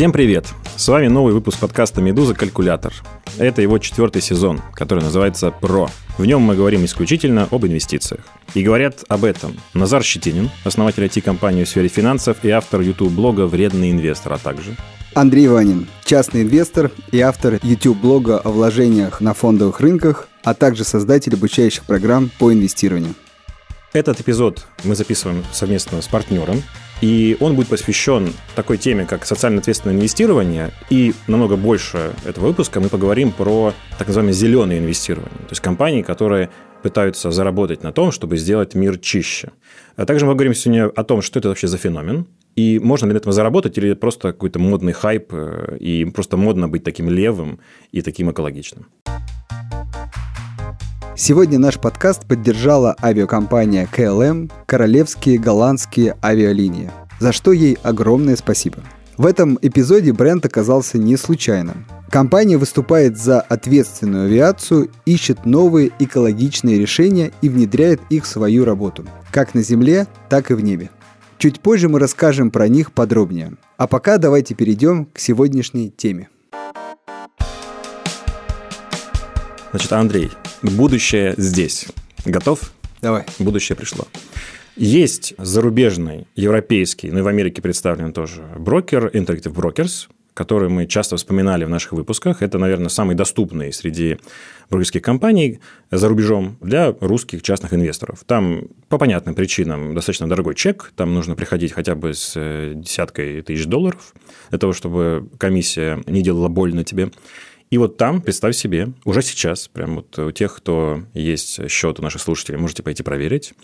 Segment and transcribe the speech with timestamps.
[0.00, 0.46] Всем привет!
[0.76, 2.32] С вами новый выпуск подкаста «Медуза.
[2.32, 2.94] Калькулятор».
[3.36, 5.90] Это его четвертый сезон, который называется «Про».
[6.16, 8.22] В нем мы говорим исключительно об инвестициях.
[8.54, 13.90] И говорят об этом Назар Щетинин, основатель IT-компании в сфере финансов и автор YouTube-блога «Вредный
[13.90, 14.74] инвестор», а также
[15.12, 21.34] Андрей Ванин, частный инвестор и автор YouTube-блога о вложениях на фондовых рынках, а также создатель
[21.34, 23.12] обучающих программ по инвестированию.
[23.92, 26.62] Этот эпизод мы записываем совместно с партнером,
[27.00, 30.70] и он будет посвящен такой теме, как социально ответственное инвестирование.
[30.90, 35.40] И намного больше этого выпуска мы поговорим про так называемое зеленое инвестирование.
[35.40, 36.50] То есть компании, которые
[36.84, 39.50] пытаются заработать на том, чтобы сделать мир чище.
[39.96, 43.12] А также мы поговорим сегодня о том, что это вообще за феномен, и можно ли
[43.12, 47.58] на этом заработать, или просто какой-то модный хайп, э, и просто модно быть таким левым
[47.90, 48.86] и таким экологичным.
[51.22, 58.78] Сегодня наш подкаст поддержала авиакомпания KLM «Королевские голландские авиалинии», за что ей огромное спасибо.
[59.18, 61.84] В этом эпизоде бренд оказался не случайным.
[62.08, 69.04] Компания выступает за ответственную авиацию, ищет новые экологичные решения и внедряет их в свою работу,
[69.30, 70.88] как на земле, так и в небе.
[71.36, 73.58] Чуть позже мы расскажем про них подробнее.
[73.76, 76.29] А пока давайте перейдем к сегодняшней теме.
[79.70, 80.30] Значит, Андрей,
[80.62, 81.86] будущее здесь.
[82.24, 82.72] Готов?
[83.02, 83.24] Давай.
[83.38, 84.08] Будущее пришло.
[84.76, 91.16] Есть зарубежный, европейский, ну и в Америке представлен тоже брокер, Interactive Brokers, который мы часто
[91.16, 92.42] вспоминали в наших выпусках.
[92.42, 94.18] Это, наверное, самый доступный среди
[94.70, 95.60] брокерских компаний
[95.90, 98.24] за рубежом для русских частных инвесторов.
[98.26, 103.42] Там по понятным причинам достаточно дорогой чек, там нужно приходить хотя бы с э, десяткой
[103.42, 104.14] тысяч долларов
[104.50, 107.10] для того, чтобы комиссия не делала больно тебе.
[107.70, 112.02] И вот там, представь себе, уже сейчас, прям вот у тех, кто есть счет у
[112.02, 113.54] наших слушателей, можете пойти проверить,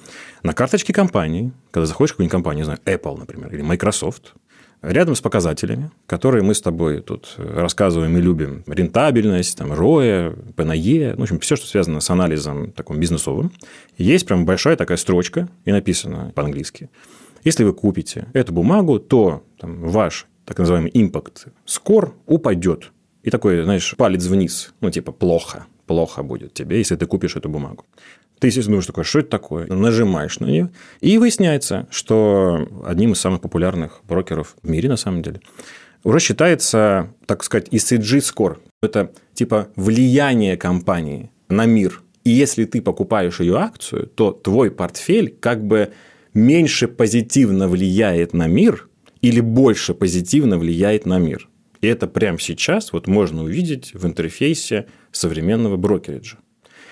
[0.45, 4.35] на карточке компании, когда заходишь в какую-нибудь компанию, не знаю, Apple, например, или Microsoft,
[4.81, 11.15] рядом с показателями, которые мы с тобой тут рассказываем и любим, рентабельность, там, ROE, PNE,
[11.15, 13.51] ну, в общем, все, что связано с анализом таким бизнесовым,
[13.99, 16.91] есть прям большая такая строчка, и написано по-английски.
[17.43, 22.93] Если вы купите эту бумагу, то там, ваш так называемый impact score упадет
[23.27, 24.73] и такой, знаешь, палец вниз.
[24.81, 25.67] Ну, типа, плохо.
[25.87, 27.85] Плохо будет тебе, если ты купишь эту бумагу.
[28.39, 29.67] Ты, естественно, думаешь такой, что это такое?
[29.67, 30.71] Нажимаешь на нее,
[31.01, 35.41] и выясняется, что одним из самых популярных брокеров в мире, на самом деле,
[36.05, 38.59] уже считается, так сказать, ECG score.
[38.81, 42.03] Это типа влияние компании на мир.
[42.23, 45.93] И если ты покупаешь ее акцию, то твой портфель как бы
[46.33, 48.89] меньше позитивно влияет на мир
[49.21, 51.49] или больше позитивно влияет на мир.
[51.81, 56.39] И это прямо сейчас вот можно увидеть в интерфейсе современного брокериджа.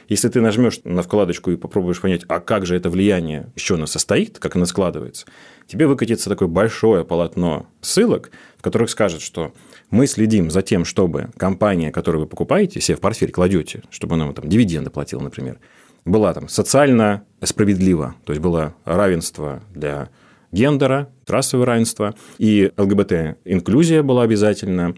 [0.08, 3.86] Если ты нажмешь на вкладочку и попробуешь понять, а как же это влияние, чего оно
[3.86, 5.26] состоит, как оно складывается,
[5.66, 9.54] тебе выкатится такое большое полотно ссылок, в которых скажет, что
[9.90, 14.30] мы следим за тем, чтобы компания, которую вы покупаете, себе в портфель кладете, чтобы она
[14.32, 15.58] там дивиденды платила, например,
[16.04, 20.10] была там социально справедлива, то есть было равенство для
[20.54, 24.94] гендера, расовое равенство, и ЛГБТ-инклюзия была обязательна.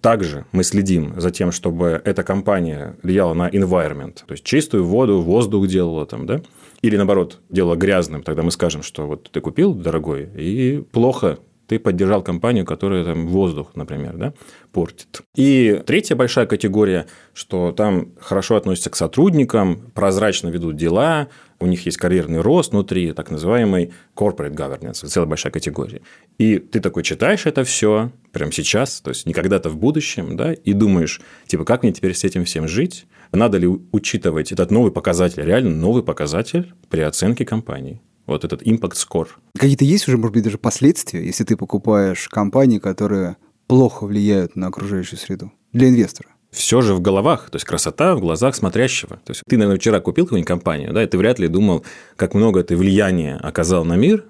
[0.00, 5.20] Также мы следим за тем, чтобы эта компания влияла на environment, то есть чистую воду,
[5.20, 6.40] воздух делала там, да,
[6.80, 11.78] или наоборот, делала грязным, тогда мы скажем, что вот ты купил, дорогой, и плохо ты
[11.78, 14.34] поддержал компанию, которая там воздух, например, да,
[14.72, 15.22] портит.
[15.34, 21.28] И третья большая категория, что там хорошо относятся к сотрудникам, прозрачно ведут дела,
[21.60, 26.02] у них есть карьерный рост внутри, так называемый corporate governance, целая большая категория.
[26.38, 30.52] И ты такой читаешь это все прямо сейчас, то есть не когда-то в будущем, да,
[30.52, 33.06] и думаешь, типа, как мне теперь с этим всем жить?
[33.32, 38.00] Надо ли учитывать этот новый показатель, реально новый показатель при оценке компании?
[38.26, 39.28] Вот этот impact score.
[39.58, 44.68] Какие-то есть уже, может быть, даже последствия, если ты покупаешь компании, которые плохо влияют на
[44.68, 46.28] окружающую среду для инвестора?
[46.52, 49.16] все же в головах, то есть красота в глазах смотрящего.
[49.24, 51.84] То есть ты, наверное, вчера купил какую-нибудь компанию, да, и ты вряд ли думал,
[52.16, 54.26] как много ты влияния оказал на мир,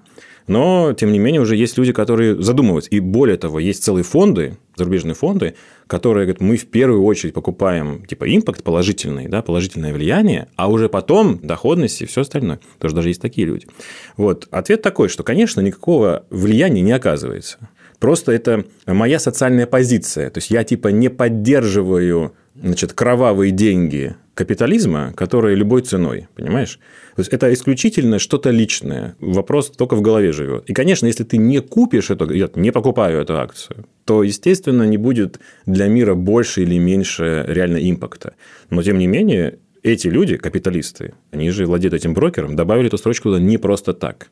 [0.47, 2.89] но, тем не менее, уже есть люди, которые задумываются.
[2.91, 5.55] И более того, есть целые фонды, зарубежные фонды,
[5.87, 10.89] которые говорят, мы в первую очередь покупаем типа импакт положительный, да, положительное влияние, а уже
[10.89, 12.59] потом доходность и все остальное.
[12.79, 13.67] Тоже даже есть такие люди.
[14.17, 14.47] Вот.
[14.51, 17.57] Ответ такой, что, конечно, никакого влияния не оказывается.
[17.99, 20.29] Просто это моя социальная позиция.
[20.29, 26.79] То есть я типа не поддерживаю значит, кровавые деньги капитализма, которые любой ценой, понимаешь?
[27.15, 29.15] То есть это исключительно что-то личное.
[29.19, 30.69] Вопрос только в голове живет.
[30.69, 34.97] И, конечно, если ты не купишь эту, я не покупаю эту акцию, то, естественно, не
[34.97, 38.33] будет для мира больше или меньше реально импакта.
[38.69, 43.29] Но, тем не менее, эти люди, капиталисты, они же владеют этим брокером, добавили эту строчку
[43.29, 44.29] туда не просто так.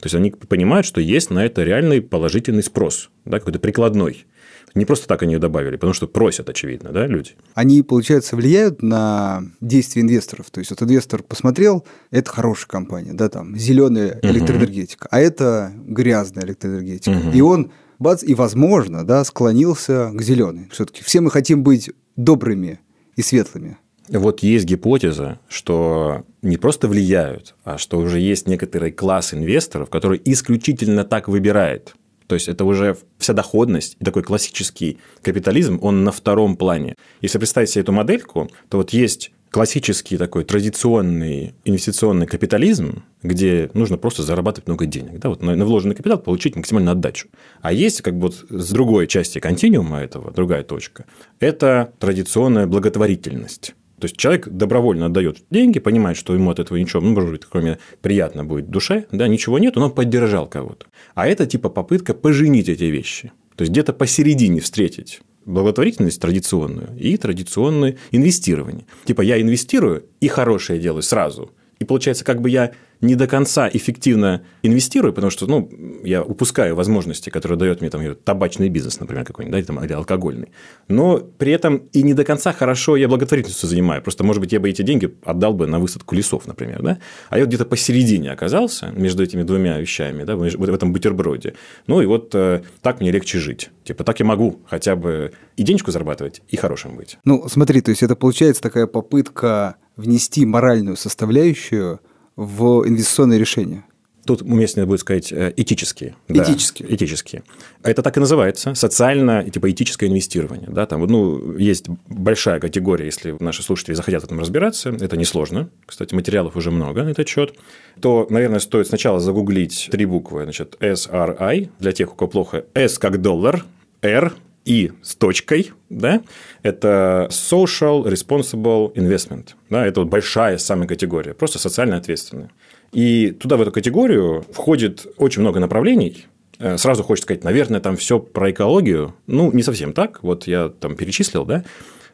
[0.00, 4.24] То есть они понимают, что есть на это реальный положительный спрос, да, какой-то прикладной.
[4.74, 7.32] Не просто так они ее добавили, потому что просят, очевидно, да, люди.
[7.54, 10.50] Они, получается, влияют на действия инвесторов.
[10.50, 15.08] То есть, вот инвестор посмотрел, это хорошая компания, да, там, зеленая электроэнергетика, угу.
[15.10, 17.10] а это грязная электроэнергетика.
[17.10, 17.30] Угу.
[17.34, 20.68] И он, бац, и, возможно, да, склонился к зеленой.
[20.72, 22.80] Все-таки все мы хотим быть добрыми
[23.16, 23.78] и светлыми.
[24.08, 30.20] Вот есть гипотеза, что не просто влияют, а что уже есть некоторый класс инвесторов, который
[30.24, 31.94] исключительно так выбирает.
[32.32, 36.94] То есть это уже вся доходность и такой классический капитализм, он на втором плане.
[37.20, 43.98] Если представить себе эту модельку, то вот есть классический такой традиционный инвестиционный капитализм, где нужно
[43.98, 45.18] просто зарабатывать много денег.
[45.18, 47.28] Да, вот на, вложенный капитал получить максимальную отдачу.
[47.60, 51.04] А есть как бы вот с другой части континуума этого, другая точка,
[51.38, 53.74] это традиционная благотворительность.
[54.02, 57.42] То есть человек добровольно отдает деньги, понимает, что ему от этого ничего, ну, может быть,
[57.48, 60.86] кроме приятно будет душе, да, ничего нет, но он поддержал кого-то.
[61.14, 63.30] А это типа попытка поженить эти вещи.
[63.54, 68.86] То есть где-то посередине встретить благотворительность традиционную и традиционное инвестирование.
[69.04, 71.52] Типа я инвестирую и хорошее делаю сразу.
[71.82, 72.70] И получается, как бы я
[73.00, 75.68] не до конца эффективно инвестирую, потому что ну,
[76.04, 80.52] я упускаю возможности, которые дает мне там, табачный бизнес, например, какой-нибудь, да, там, или алкогольный.
[80.86, 84.00] Но при этом и не до конца хорошо я благотворительностью занимаю.
[84.00, 86.82] Просто, может быть, я бы эти деньги отдал бы на высадку лесов, например.
[86.82, 86.98] Да?
[87.30, 91.54] А я где-то посередине оказался между этими двумя вещами, да, в этом бутерброде.
[91.88, 93.70] Ну и вот э, так мне легче жить.
[93.82, 97.18] Типа так я могу хотя бы и денежку зарабатывать, и хорошим быть.
[97.24, 102.00] Ну, смотри, то есть это получается такая попытка внести моральную составляющую
[102.36, 103.84] в инвестиционные решения?
[104.24, 106.14] Тут уместнее будет сказать этические.
[106.28, 106.88] Этические.
[106.88, 107.42] Да, этические.
[107.82, 110.68] Это так и называется, социально, типа этическое инвестирование.
[110.70, 115.70] Да, там, ну, есть большая категория, если наши слушатели захотят в этом разбираться, это несложно,
[115.86, 117.56] кстати, материалов уже много на этот счет,
[118.00, 123.00] то, наверное, стоит сначала загуглить три буквы, значит, SRI, для тех, у кого плохо, S
[123.00, 123.64] как доллар,
[124.02, 124.32] R
[124.64, 126.22] и с точкой, да,
[126.62, 132.50] это social responsible investment, да, это вот большая самая категория, просто социально ответственная.
[132.92, 136.26] И туда, в эту категорию, входит очень много направлений,
[136.58, 139.14] э, Сразу хочется сказать, наверное, там все про экологию.
[139.26, 140.22] Ну, не совсем так.
[140.22, 141.64] Вот я там перечислил, да,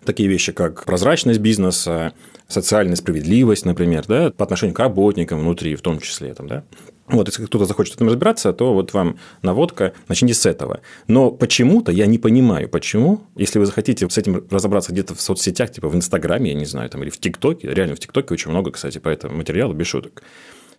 [0.05, 2.13] такие вещи, как прозрачность бизнеса,
[2.47, 6.65] социальная справедливость, например, да, по отношению к работникам внутри, в том числе, там, да.
[7.11, 10.81] Вот, если кто-то захочет в этом разбираться, то вот вам наводка, начните с этого.
[11.07, 15.71] Но почему-то я не понимаю, почему, если вы захотите с этим разобраться где-то в соцсетях,
[15.73, 18.71] типа в Инстаграме, я не знаю, там, или в ТикТоке, реально в ТикТоке очень много,
[18.73, 20.23] кстати, по этому материалу, без шуток,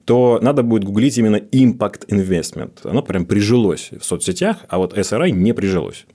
[0.05, 2.71] то надо будет гуглить именно impact investment.
[2.83, 6.05] Оно прям прижилось в соцсетях, а вот SRI не прижилось.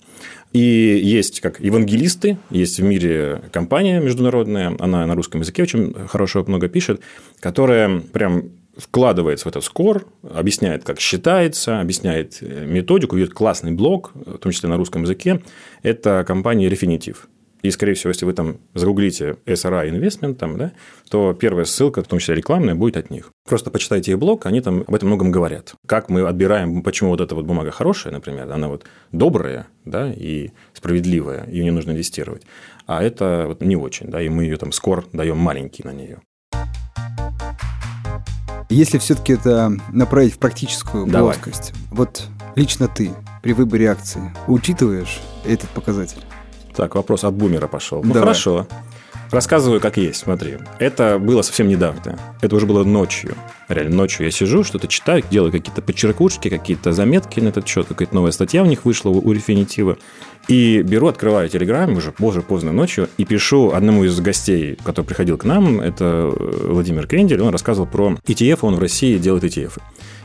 [0.52, 6.44] И есть как евангелисты, есть в мире компания международная, она на русском языке очень хорошо
[6.46, 7.00] много пишет,
[7.40, 14.12] которая прям вкладывается в этот скор, объясняет, как считается, объясняет э, методику, ведет классный блог,
[14.15, 15.43] в том числе на русском языке.
[15.82, 17.17] Это компания Refinitiv.
[17.65, 20.73] И, скорее всего, если вы там загуглите SRI Investment, там, да,
[21.09, 23.31] то первая ссылка, в том числе рекламная, будет от них.
[23.49, 25.75] Просто почитайте их блог, они там об этом многом говорят.
[25.87, 30.50] Как мы отбираем, почему вот эта вот бумага хорошая, например, она вот добрая да, и
[30.75, 32.43] справедливая, ее не нужно инвестировать.
[32.87, 36.20] А это вот не очень, да, и мы ее там скор даем маленький на нее.
[38.69, 41.34] Если все-таки это направить в практическую Давай.
[41.34, 42.25] плоскость, вот
[42.56, 43.11] лично ты
[43.43, 46.22] при выборе акции учитываешь этот показатель?
[46.74, 48.03] Так, вопрос от бумера пошел.
[48.03, 48.20] Ну Давай.
[48.22, 48.67] хорошо.
[49.34, 50.58] Рассказываю, как есть, смотри.
[50.79, 52.17] Это было совсем недавно.
[52.41, 53.34] Это уже было ночью.
[53.67, 58.14] Реально, ночью я сижу, что-то читаю, делаю какие-то подчеркушки, какие-то заметки на этот счет, какая-то
[58.14, 59.98] новая статья у них вышла у Рефинитива.
[60.46, 65.36] И беру, открываю Телеграм уже позже, поздно ночью, и пишу одному из гостей, который приходил
[65.36, 69.81] к нам, это Владимир Крендель, он рассказывал про ETF, он в России делает ETF.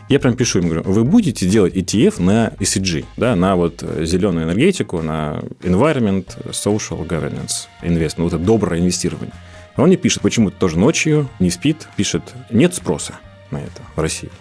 [0.10, 4.46] Я прям пишу им, говорю, вы будете делать ETF на ESG, да, на вот зеленую
[4.46, 9.36] энергетику, на environment, social governance, investment, вот это доброе инвестирование.
[9.78, 13.20] Он мне пишет, почему-то тоже ночью, не спит, пишет, нет спроса
[13.52, 14.32] на это в России.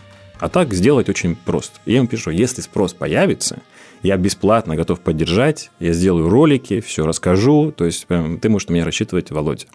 [0.40, 1.78] А так сделать очень просто.
[1.84, 3.58] Я ему пишу, если спрос появится,
[4.02, 8.72] я бесплатно готов поддержать, я сделаю ролики, все расскажу, то есть прям, ты можешь на
[8.72, 9.66] меня рассчитывать, Володя.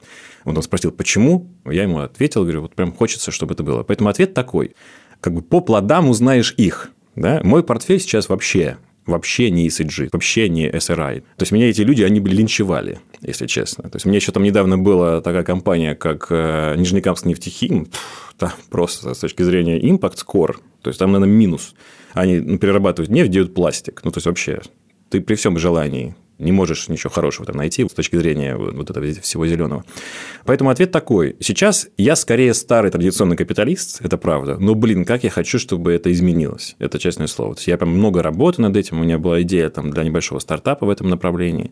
[0.43, 1.51] Он спросил, почему?
[1.65, 3.83] Я ему ответил, говорю, вот прям хочется, чтобы это было.
[3.83, 4.75] Поэтому ответ такой–
[5.23, 6.91] как бы по плодам узнаешь их.
[7.15, 7.39] Да?
[7.43, 11.21] Мой портфель сейчас вообще вообще не ESG, вообще не SRI.
[11.21, 13.89] То есть, меня эти люди, они линчевали, если честно.
[13.89, 17.89] То есть, мне еще там недавно была такая компания, как э, Нижнекамск нефтехим,
[18.37, 21.75] там просто с точки зрения impact score, то есть, там, наверное, минус.
[22.13, 24.01] Они ну, перерабатывают нефть, делают пластик.
[24.05, 24.61] Ну, то есть, вообще,
[25.09, 29.05] ты при всем желании не можешь ничего хорошего там найти с точки зрения вот этого
[29.13, 29.83] всего зеленого.
[30.45, 31.35] Поэтому ответ такой.
[31.39, 36.11] Сейчас я скорее старый традиционный капиталист, это правда, но, блин, как я хочу, чтобы это
[36.11, 36.75] изменилось.
[36.79, 37.55] Это честное слово.
[37.55, 40.39] То есть я прям много работаю над этим, у меня была идея там, для небольшого
[40.39, 41.71] стартапа в этом направлении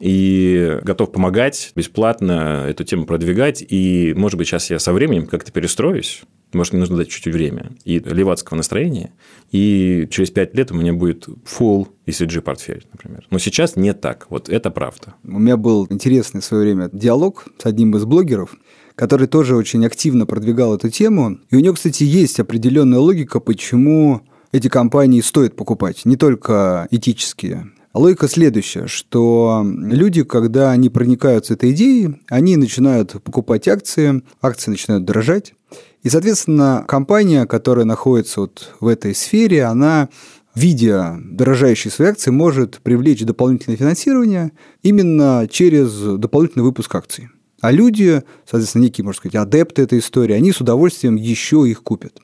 [0.00, 3.62] и готов помогать бесплатно эту тему продвигать.
[3.66, 7.72] И, может быть, сейчас я со временем как-то перестроюсь, может, мне нужно дать чуть-чуть время
[7.84, 9.12] и левацкого настроения,
[9.52, 13.26] и через пять лет у меня будет full ECG портфель, например.
[13.30, 14.26] Но сейчас не так.
[14.30, 15.14] Вот это правда.
[15.22, 18.56] У меня был интересный в свое время диалог с одним из блогеров,
[18.96, 21.38] который тоже очень активно продвигал эту тему.
[21.50, 27.70] И у него, кстати, есть определенная логика, почему эти компании стоит покупать, не только этические.
[27.92, 35.04] Логика следующая, что люди, когда они проникаются этой идеей, они начинают покупать акции, акции начинают
[35.04, 35.54] дорожать,
[36.02, 40.08] и, соответственно, компания, которая находится вот в этой сфере, она
[40.54, 47.28] видя дорожающие свои акции, может привлечь дополнительное финансирование именно через дополнительный выпуск акций.
[47.60, 52.18] А люди, соответственно, некие, можно сказать, адепты этой истории, они с удовольствием еще их купят.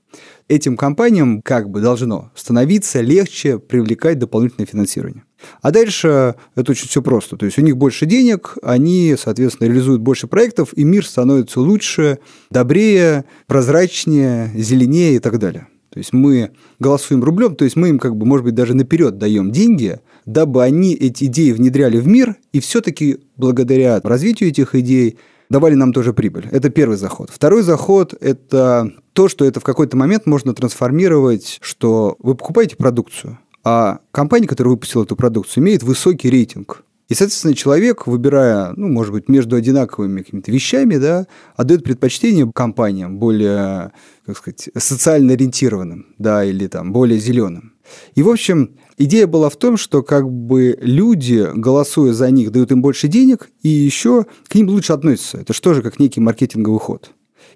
[0.49, 5.25] Этим компаниям как бы должно становиться легче привлекать дополнительное финансирование.
[5.61, 7.37] А дальше это очень все просто.
[7.37, 12.19] То есть у них больше денег, они, соответственно, реализуют больше проектов, и мир становится лучше,
[12.51, 15.67] добрее, прозрачнее, зеленее и так далее.
[15.97, 19.17] То есть мы голосуем рублем, то есть мы им, как бы, может быть, даже наперед
[19.17, 25.17] даем деньги, дабы они эти идеи внедряли в мир, и все-таки благодаря развитию этих идей
[25.49, 26.49] давали нам тоже прибыль.
[26.53, 27.31] Это первый заход.
[27.31, 33.39] Второй заход– это то, что это в какой-то момент можно трансформировать, что вы покупаете продукцию,
[33.65, 36.85] а компания, которая выпустила эту продукцию, имеет высокий рейтинг.
[37.09, 43.19] И, соответственно, человек, выбирая, ну, может быть, между одинаковыми какими-то вещами, да, отдает предпочтение компаниям
[43.19, 43.93] более,
[44.27, 47.75] как сказать, социально ориентированным, да, или там более зеленым.
[48.15, 52.73] И, в общем, идея была в том, что как бы люди, голосуя за них, дают
[52.73, 55.39] им больше денег, и еще к ним лучше относятся.
[55.39, 57.13] Это же как некий маркетинговый ход.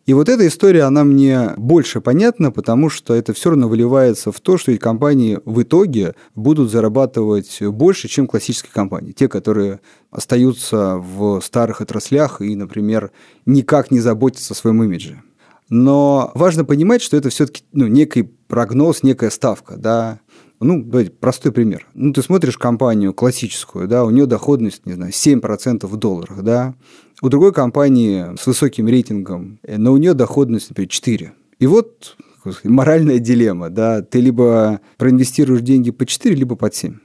[0.07, 4.41] И вот эта история, она мне больше понятна, потому что это все равно выливается в
[4.41, 9.13] то, что эти компании в итоге будут зарабатывать больше, чем классические компании.
[9.13, 13.11] Те, которые остаются в старых отраслях и, например,
[13.47, 15.23] никак не заботятся о своем имидже.
[15.71, 19.77] Но важно понимать, что это все-таки ну, некий прогноз, некая ставка.
[19.77, 20.21] Да?
[20.59, 21.87] Ну, давайте, простой пример.
[21.95, 26.75] Ну, ты смотришь компанию классическую, да, у нее доходность, не знаю, 7% в долларах, да,
[27.23, 31.33] у другой компании с высоким рейтингом, э, но у нее доходность, например, 4.
[31.61, 32.17] И вот
[32.65, 36.97] моральная дилемма, да, ты либо проинвестируешь деньги по 4, либо по 7.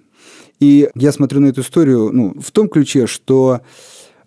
[0.59, 3.61] И я смотрю на эту историю ну, в том ключе, что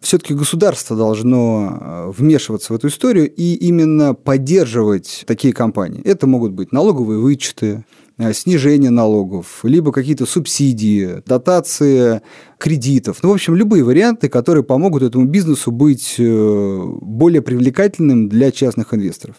[0.00, 6.02] все-таки государство должно э, вмешиваться в эту историю и именно поддерживать такие компании.
[6.04, 7.84] Это могут быть налоговые вычеты,
[8.16, 12.22] э, снижение налогов, либо какие-то субсидии, дотации
[12.58, 13.18] кредитов.
[13.22, 18.94] Ну, в общем, любые варианты, которые помогут этому бизнесу быть э, более привлекательным для частных
[18.94, 19.36] инвесторов.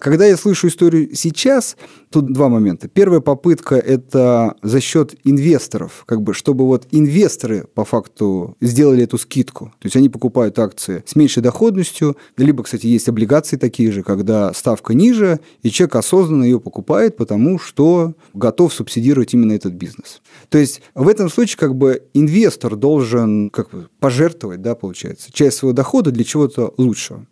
[0.00, 1.76] Когда я слышу историю сейчас,
[2.10, 2.88] тут два момента.
[2.88, 9.18] Первая попытка– это за счет инвесторов, как бы, чтобы вот инвесторы по факту сделали эту
[9.18, 9.66] скидку.
[9.78, 14.54] То есть они покупают акции с меньшей доходностью, либо, кстати, есть облигации такие же, когда
[14.54, 20.22] ставка ниже, и человек осознанно ее покупает, потому что готов субсидировать именно этот бизнес.
[20.48, 25.58] То есть в этом случае как бы инвестор должен как бы пожертвовать, да, получается, часть
[25.58, 27.26] своего дохода для чего-то лучшего.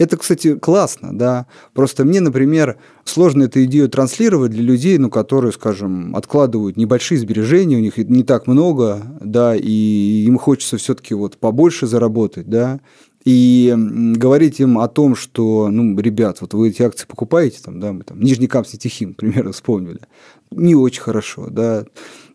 [0.00, 1.46] Это, кстати, классно, да.
[1.74, 7.76] Просто мне, например, сложно эту идею транслировать для людей, ну, которые, скажем, откладывают небольшие сбережения,
[7.76, 12.80] у них не так много, да, и им хочется все-таки вот побольше заработать, да.
[13.26, 17.92] И говорить им о том, что, ну, ребят, вот вы эти акции покупаете, там, да,
[17.92, 20.00] мы там Нижний Камский Тихим, примерно, вспомнили,
[20.50, 21.84] не очень хорошо, да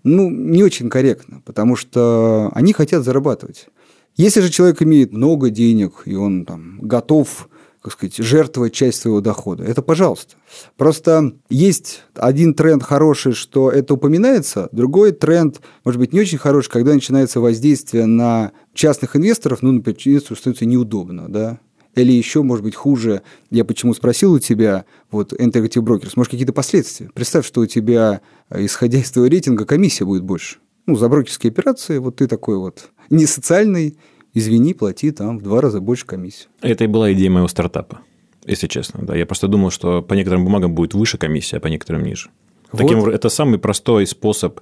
[0.03, 3.69] ну, не очень корректно, потому что они хотят зарабатывать.
[4.15, 7.49] Если же человек имеет много денег, и он там готов
[7.85, 9.63] как сказать, жертвовать часть своего дохода.
[9.63, 10.37] Это пожалуйста.
[10.75, 16.71] Просто есть один тренд хороший, что это упоминается, другой тренд, может быть, не очень хороший,
[16.71, 21.59] когда начинается воздействие на частных инвесторов, ну, например, инвестору становится неудобно, да,
[21.93, 26.53] или еще, может быть, хуже, я почему спросил у тебя, вот, Interactive Brokers, может, какие-то
[26.53, 27.11] последствия?
[27.13, 30.57] Представь, что у тебя, э, исходя из твоего рейтинга, комиссия будет больше.
[30.87, 33.95] Ну, за брокерские операции вот ты такой вот не социальный,
[34.35, 36.49] извини, плати там в два раза больше комиссию.
[36.61, 37.99] Это и была идея моего стартапа,
[38.45, 39.05] если честно.
[39.05, 39.15] Да.
[39.15, 42.29] Я просто думал, что по некоторым бумагам будет выше комиссия, а по некоторым ниже.
[42.71, 42.81] Вот.
[42.81, 44.59] Таким, это самый простой способ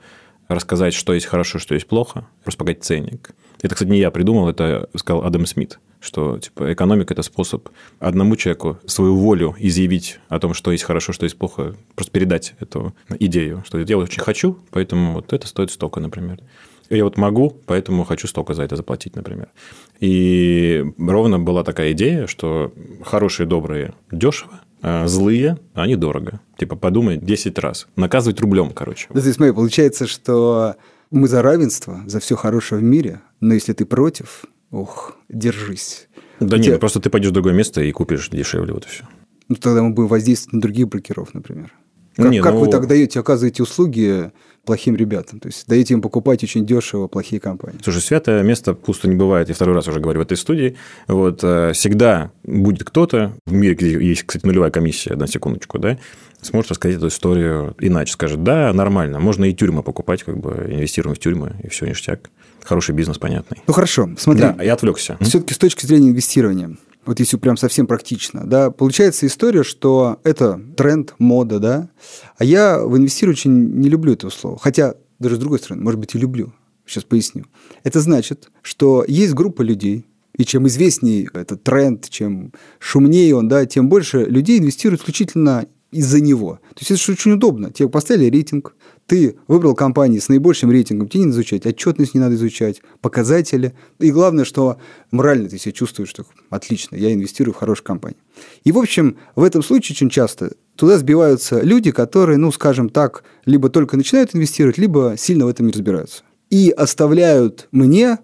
[0.48, 3.32] рассказать, что есть хорошо, что есть плохо, просто показать ценник.
[3.62, 8.36] Это, кстати, не я придумал, это сказал Адам Смит что типа, экономика– это способ одному
[8.36, 12.94] человеку свою волю изъявить о том, что есть хорошо, что есть плохо, просто передать эту
[13.20, 16.40] идею, что я очень хочу, поэтому вот это стоит столько, например.
[16.96, 19.50] Я вот могу, поэтому хочу столько за это заплатить, например.
[20.00, 22.74] И ровно была такая идея, что
[23.04, 26.42] хорошие, добрые дешево, а злые, они дорого.
[26.58, 27.88] Типа подумай 10 раз.
[27.96, 29.08] Наказывать рублем, короче.
[29.10, 30.76] Да, то есть, смотри, получается, что
[31.10, 36.08] мы за равенство, за все хорошее в мире, но если ты против, ох, держись.
[36.40, 39.04] Да нет, просто ты пойдешь в другое место и купишь дешевле, вот и все.
[39.48, 41.72] Ну, тогда мы будем воздействовать на других брокеров, например.
[42.16, 42.60] Как, не, как ну...
[42.60, 44.32] вы так даете, оказываете услуги
[44.66, 45.40] плохим ребятам?
[45.40, 47.80] То есть даете им покупать очень дешево плохие компании?
[47.84, 49.50] Слушай, святое место пусто не бывает.
[49.50, 50.76] Я второй раз уже говорю в этой студии.
[51.08, 55.98] Вот э, всегда будет кто-то в мире, где есть, кстати, нулевая комиссия, на секундочку, да,
[56.42, 58.14] сможет рассказать эту историю иначе.
[58.14, 62.30] Скажет, да, нормально, можно и тюрьмы покупать, как бы инвестируем в тюрьмы, и все ништяк.
[62.64, 63.58] Хороший бизнес, понятный.
[63.68, 64.44] Ну хорошо, смотри.
[64.44, 65.18] Да, я отвлекся.
[65.20, 70.62] Все-таки с точки зрения инвестирования, вот если прям совсем практично, да, получается история, что это
[70.78, 71.90] тренд, мода, да,
[72.38, 76.00] а я в инвестирую очень не люблю это слово, хотя даже с другой стороны, может
[76.00, 76.54] быть, и люблю.
[76.86, 77.46] Сейчас поясню.
[77.84, 80.06] Это значит, что есть группа людей,
[80.36, 86.22] и чем известнее этот тренд, чем шумнее он, да, тем больше людей инвестируют исключительно из-за
[86.22, 86.60] него.
[86.74, 87.72] То есть это очень удобно.
[87.72, 92.20] Тебе поставили рейтинг, ты выбрал компании с наибольшим рейтингом, тебе не надо изучать, отчетность не
[92.20, 93.74] надо изучать, показатели.
[94.00, 94.78] И главное, что
[95.12, 98.20] морально ты себя чувствуешь, что отлично, я инвестирую в хорошую компанию.
[98.64, 103.24] И, в общем, в этом случае очень часто туда сбиваются люди, которые, ну, скажем так,
[103.46, 106.24] либо только начинают инвестировать, либо сильно в этом не разбираются.
[106.50, 108.20] И оставляют мне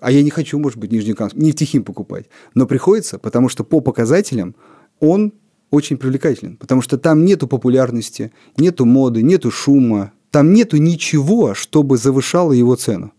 [0.00, 2.26] а я не хочу, может быть, Нижнекамск, нефтехим покупать.
[2.54, 4.56] Но приходится, потому что по показателям
[4.98, 5.32] он
[5.70, 11.96] очень привлекателен, потому что там нету популярности, нету моды, нету шума, там нету ничего, чтобы
[11.96, 13.12] завышало его цену.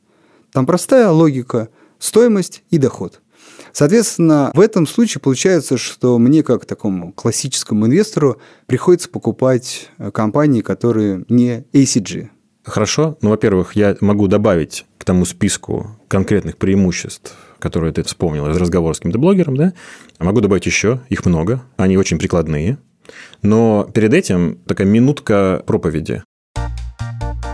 [0.52, 3.22] Там простая логика, стоимость и доход.
[3.72, 10.62] Соответственно, в этом случае получается, что мне, как такому классическому инвестору, приходится покупать э, компании,
[10.62, 12.28] которые не ACG.
[12.64, 13.18] Хорошо.
[13.22, 18.94] Ну, во-первых, я могу добавить к тому списку конкретных преимуществ которые ты вспомнил из разговора
[18.94, 19.72] с каким-то блогером, да,
[20.20, 22.78] могу добавить еще, их много, они очень прикладные.
[23.42, 26.24] Но перед этим такая минутка проповеди.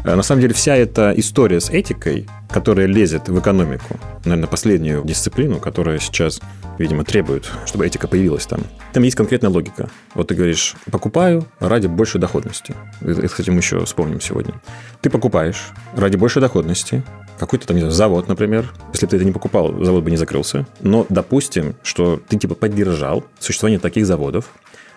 [0.10, 5.04] Э, на самом деле вся эта история с этикой, которая лезет в экономику, наверное, последнюю
[5.06, 6.41] дисциплину, которая сейчас,
[6.80, 9.89] видимо, требует, чтобы этика появилась там, там есть конкретная логика.
[10.15, 12.74] Вот ты говоришь, покупаю ради большей доходности.
[13.02, 14.56] Это, кстати, мы еще вспомним сегодня.
[15.02, 17.04] Ты покупаешь ради большей доходности,
[17.38, 18.74] какой-то там, не знаю, завод, например.
[18.93, 20.65] Если бы ты это не покупал, завод бы не закрылся.
[20.82, 24.50] Но допустим, что ты типа поддержал существование таких заводов,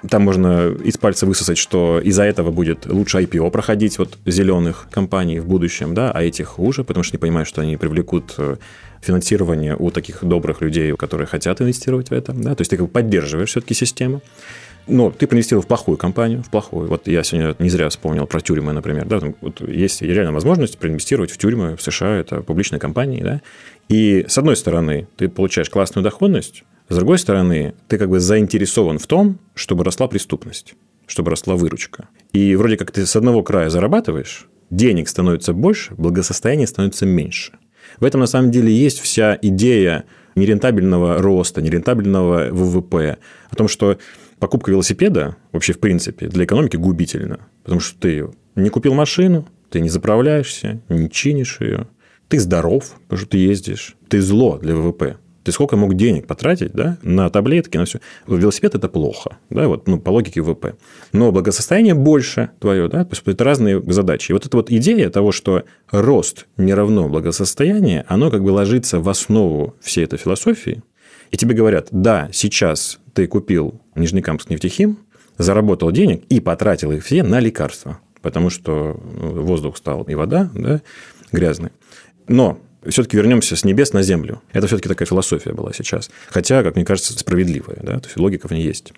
[0.09, 5.41] там можно из пальца высосать, что из-за этого будет лучше IPO проходить вот зеленых компаний
[5.41, 8.57] в будущем, да, а этих хуже, потому что не понимают, что они привлекут э,
[9.01, 12.87] финансирование у таких добрых людей, которые хотят инвестировать в это, да, то есть ты как
[12.87, 14.23] бы поддерживаешь все-таки систему.
[14.89, 16.89] Но ты проинвестировал в плохую компанию, в плохую.
[16.89, 19.07] Вот я сегодня не зря вспомнил про тюрьмы, например.
[19.07, 23.43] Да, вот есть реально возможность проинвестировать в тюрьмы в США, это публичные компании, да.
[23.89, 28.99] И с одной стороны, ты получаешь классную доходность, с другой стороны, ты как бы заинтересован
[28.99, 30.75] в том, чтобы росла преступность,
[31.07, 32.11] чтобы росла выручка.
[32.35, 37.53] И вроде как ты с одного края зарабатываешь, денег становится больше, благосостояние становится меньше.
[37.99, 43.17] В этом на самом деле есть вся идея нерентабельного роста, нерентабельного ВВП,
[43.49, 43.97] о том, что
[44.39, 49.81] покупка велосипеда вообще в принципе для экономики губительна, потому что ты не купил машину, ты
[49.81, 51.87] не заправляешься, не чинишь ее,
[52.29, 55.17] ты здоров, потому что ты ездишь, ты зло для ВВП.
[55.45, 58.01] Ты сколько мог денег потратить да, на таблетки, на все.
[58.27, 60.75] Велосипед– это плохо, да, вот, ну, по логике ВВП.
[61.13, 64.31] Но благосостояние больше твое, да, то есть это разные задачи.
[64.31, 69.01] И вот эта вот идея того, что рост не равно благосостояние, оно как бы ложится
[69.01, 70.83] в основу всей этой философии.
[71.31, 74.99] И тебе говорят, да, сейчас ты купил Нижнекамск нефтехим,
[75.39, 80.51] заработал денег и потратил их все на лекарства, потому что ну, воздух стал и вода
[80.55, 80.83] да,
[81.33, 81.71] грязный.
[82.29, 84.43] Но все-таки вернемся с небес на землю.
[84.53, 86.11] Это все-таки такая философия была сейчас.
[86.29, 87.79] Хотя, как мне кажется, справедливая.
[87.83, 87.99] Да?
[87.99, 88.93] То есть логика в ней есть.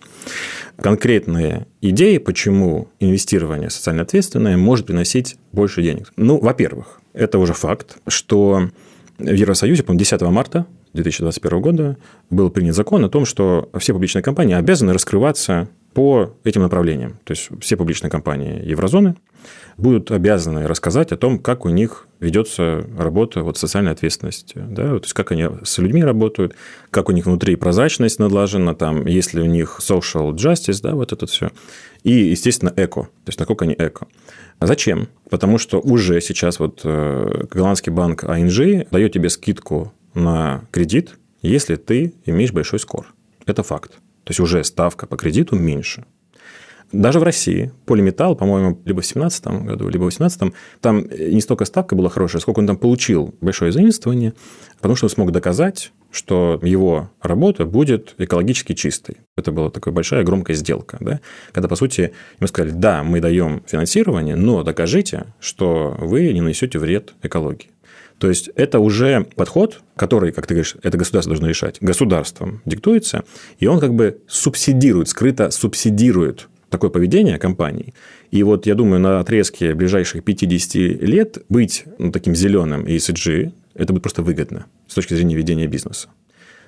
[0.80, 6.12] Конкретные идеи, почему инвестирование социально ответственное может приносить больше денег.
[6.16, 8.70] Ну, во-первых, это уже факт, что
[9.18, 11.96] в Евросоюзе, по-моему, 10 марта 2021 года
[12.30, 17.18] был принят закон о том, что все публичные компании обязаны раскрываться по этим направлениям.
[17.24, 19.14] То есть все публичные компании еврозоны
[19.76, 24.54] будут обязаны рассказать о том, как у них ведется работа вот, социальной ответственности.
[24.56, 24.88] Да?
[24.88, 26.54] То есть как они с людьми работают,
[26.90, 31.12] как у них внутри прозрачность надлажена, там, есть ли у них social justice, да, вот
[31.12, 31.50] это все.
[32.02, 33.02] И, естественно, эко.
[33.02, 34.06] То есть насколько они эко.
[34.58, 35.08] А зачем?
[35.30, 41.76] Потому что уже сейчас вот э, голландский банк ING дает тебе скидку на кредит, если
[41.76, 43.12] ты имеешь большой скор.
[43.46, 43.98] Это факт.
[44.24, 46.04] То есть уже ставка по кредиту меньше.
[46.92, 51.64] даже в России полиметалл, по-моему, либо в 2017 году, либо в 2018, там не столько
[51.64, 54.32] ставка была хорошая, сколько он там получил большое заимствование,
[54.76, 59.16] потому что он смог доказать, что его работа будет экологически чистой.
[59.36, 61.20] Это была такая большая громкая сделка, да?
[61.52, 66.78] когда, по сути, ему сказали, да, мы даем финансирование, но докажите, что вы не нанесете
[66.78, 67.73] вред экологии.
[68.18, 73.24] То есть это уже подход, который, как ты говоришь, это государство должно решать, государством диктуется,
[73.58, 77.94] и он как бы субсидирует, скрыто субсидирует такое поведение компаний.
[78.30, 83.92] И вот я думаю, на отрезке ближайших 50 лет быть ну, таким зеленым ESG, это
[83.92, 86.08] будет просто выгодно с точки зрения ведения бизнеса.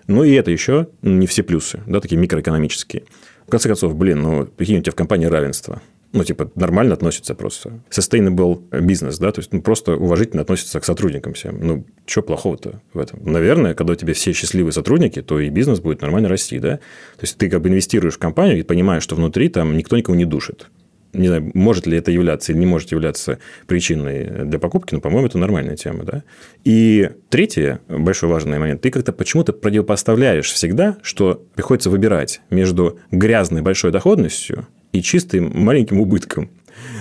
[0.07, 3.05] Ну и это еще не все плюсы, да, такие микроэкономические.
[3.47, 5.83] В конце концов, блин, ну, прикинь, у тебя в компании равенство.
[6.13, 7.81] Ну, типа, нормально относится просто.
[7.91, 11.59] Sustainable бизнес, да, то есть, ну, просто уважительно относится к сотрудникам всем.
[11.61, 13.21] Ну, что плохого-то в этом?
[13.25, 16.77] Наверное, когда у тебя все счастливые сотрудники, то и бизнес будет нормально расти, да.
[16.77, 20.17] То есть, ты как бы инвестируешь в компанию и понимаешь, что внутри там никто никого
[20.17, 20.69] не душит
[21.17, 25.27] не знаю, может ли это являться или не может являться причиной для покупки, но, по-моему,
[25.27, 26.23] это нормальная тема, да.
[26.65, 33.63] И третье, большой важный момент, ты как-то почему-то противопоставляешь всегда, что приходится выбирать между грязной
[33.63, 36.51] большой доходностью и чистым маленьким убытком.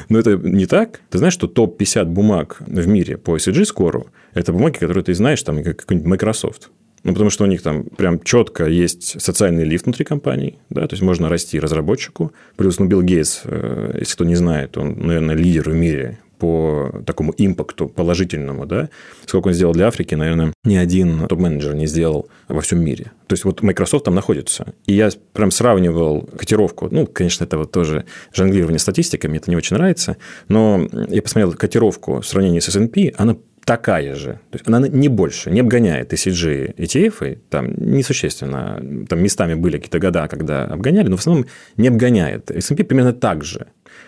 [0.10, 1.02] Но это не так.
[1.10, 5.42] Ты знаешь, что топ-50 бумаг в мире по ESG скору– это бумаги, которые ты знаешь,
[5.44, 6.70] там, как какой-нибудь Microsoft.
[7.04, 10.94] Ну, потому что у них там прям четко есть социальный лифт внутри компании, да, то
[10.94, 12.32] есть можно расти разработчику.
[12.56, 17.02] Плюс, ну, Билл Гейтс, э, если кто не знает, он, наверное, лидер в мире по
[17.06, 18.90] такому импакту положительному, да,
[19.26, 23.12] сколько он сделал для Африки, наверное, ни один топ-менеджер не сделал во всем мире.
[23.28, 24.74] То есть, вот Microsoft там находится.
[24.86, 26.88] И я прям сравнивал котировку.
[26.92, 30.18] Ну, конечно, это вот тоже жонглирование статистикой, мне это не очень нравится,
[30.48, 34.40] но я посмотрел котировку в сравнении с S&P, она такая же.
[34.52, 39.06] То есть она не больше, не обгоняет ECG ETF, там несущественно.
[39.10, 41.46] Там местами были какие-то года, когда обгоняли, но в основном
[41.76, 42.52] не обгоняет.
[42.52, 43.68] S&P примерно так же.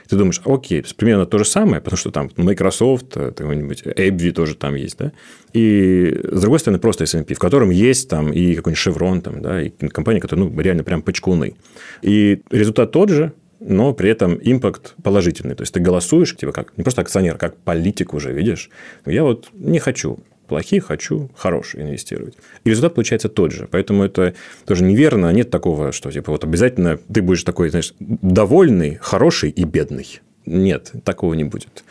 [0.09, 4.75] Ты думаешь, окей, примерно то же самое, потому что там Microsoft, какой-нибудь AbbVie тоже там
[4.75, 5.11] есть, да?
[5.53, 9.61] И с другой стороны, просто S&P, в котором есть там и какой-нибудь Chevron, там, да,
[9.61, 11.55] и компания, которая ну, реально прям почкуны.
[12.01, 15.55] И результат тот же, но при этом импакт положительный.
[15.55, 18.69] То есть ты голосуешь, типа как не просто акционер, как политик уже видишь.
[19.05, 22.35] Я вот не хочу плохие, хочу хорошие инвестировать.
[22.63, 23.67] И результат получается тот же.
[23.69, 24.33] Поэтому это
[24.65, 25.31] тоже неверно.
[25.31, 30.21] Нет такого, что типа вот обязательно ты будешь такой, знаешь, довольный, хороший и бедный.
[30.45, 31.83] Нет, такого не будет.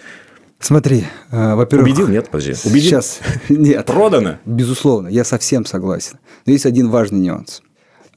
[0.58, 1.86] Смотри, э, во-первых...
[1.86, 2.08] Убедил?
[2.08, 2.54] Нет, подожди.
[2.64, 2.90] Убедил?
[2.90, 3.20] Сейчас.
[3.48, 3.84] Нет.
[3.86, 4.38] Продано?
[4.46, 6.18] Безусловно, я совсем согласен.
[6.46, 7.62] Но есть один важный нюанс.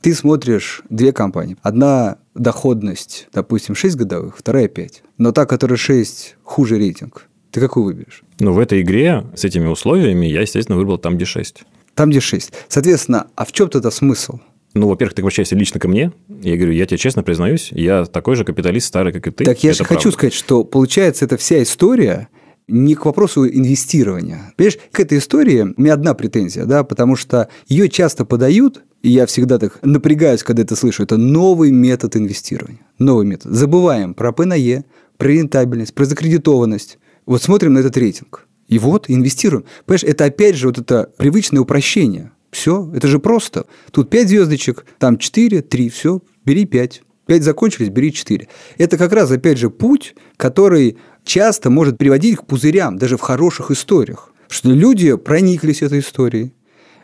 [0.01, 1.57] Ты смотришь две компании.
[1.61, 5.03] Одна доходность, допустим, 6 годовых, вторая 5.
[5.17, 7.28] Но та, которая 6, хуже рейтинг.
[7.51, 8.23] Ты какую выберешь?
[8.39, 11.63] Ну, в этой игре с этими условиями я, естественно, выбрал там, где 6.
[11.95, 12.53] Там, где 6.
[12.67, 14.39] Соответственно, а в чем тогда смысл?
[14.73, 16.11] Ну, во-первых, ты обращаешься лично ко мне.
[16.41, 19.45] Я говорю, я тебе честно признаюсь, я такой же капиталист старый, как и ты.
[19.45, 22.27] Так я же хочу сказать, что получается, эта вся история
[22.67, 24.53] не к вопросу инвестирования.
[24.55, 29.11] Понимаешь, к этой истории у меня одна претензия, да, потому что ее часто подают и
[29.11, 32.81] я всегда так напрягаюсь, когда это слышу, это новый метод инвестирования.
[32.97, 33.51] Новый метод.
[33.53, 34.83] Забываем про П на Е,
[35.17, 36.99] про рентабельность, про закредитованность.
[37.29, 38.47] Вот смотрим на этот рейтинг.
[38.67, 39.63] И вот инвестируем.
[39.85, 42.31] Понимаешь, это опять же вот это привычное упрощение.
[42.49, 43.67] Все, это же просто.
[43.91, 47.03] Тут 5 звездочек, там 4, 3, все, бери 5.
[47.27, 48.47] 5 закончились, бери 4.
[48.79, 53.69] Это как раз, опять же, путь, который часто может приводить к пузырям, даже в хороших
[53.69, 54.33] историях.
[54.47, 56.53] Что люди прониклись этой историей,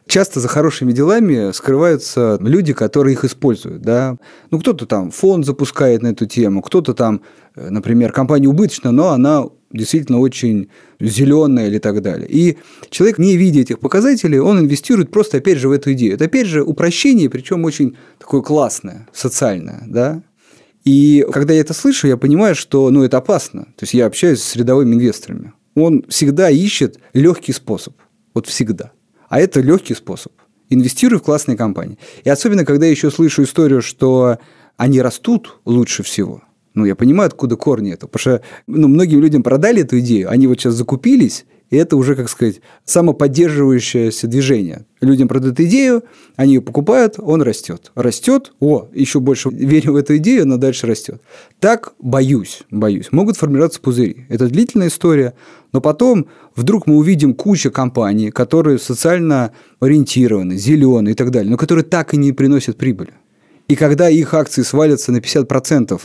[0.08, 3.82] часто за хорошими делами скрываются люди, которые их используют.
[3.82, 4.18] Да?
[4.52, 7.22] Ну, кто-то там фонд запускает на эту тему, кто-то там,
[7.56, 12.28] э, например, компания убыточна, но она действительно очень зеленая или так далее.
[12.30, 12.58] И
[12.90, 16.14] человек, не видя этих показателей, он инвестирует просто, опять же, в эту идею.
[16.14, 19.84] Это, опять же, упрощение, причем очень такое классное, социальное.
[19.88, 20.22] Да?
[20.86, 23.64] И когда я это слышу, я понимаю, что ну, это опасно.
[23.76, 25.54] То есть я общаюсь с рядовыми инвесторами.
[25.76, 27.96] Он всегда ищет легкий способ.
[28.34, 28.92] Вот всегда.
[29.36, 30.32] А это легкий способ.
[30.70, 31.98] Инвестируй в классные компании.
[32.24, 34.38] И особенно, когда я еще слышу историю, что
[34.78, 36.42] они растут лучше всего.
[36.74, 38.08] Ну, я понимаю, откуда корни это.
[38.08, 42.16] Потому что ну, многим людям продали эту идею, они вот сейчас закупились, и это уже,
[42.16, 44.86] как сказать, самоподдерживающееся движение.
[45.02, 46.04] Людям продают идею,
[46.36, 47.92] они ее покупают, он растет.
[47.96, 51.22] Растет, о, еще больше верю в эту идею, но дальше растет.
[51.60, 53.12] Так боюсь, боюсь.
[53.12, 54.26] Могут формироваться пузыри.
[54.30, 55.34] Это длительная история,
[55.74, 61.58] но потом вдруг мы увидим кучу компаний, которые социально ориентированы, зеленые и так далее, но
[61.58, 63.14] которые так и не приносят прибыли.
[63.68, 66.00] И когда их акции свалятся на 50%,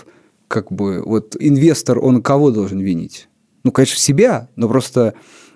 [0.49, 3.29] как бы вот инвестор, он кого должен винить?
[3.63, 5.15] Ну, конечно, себя, но просто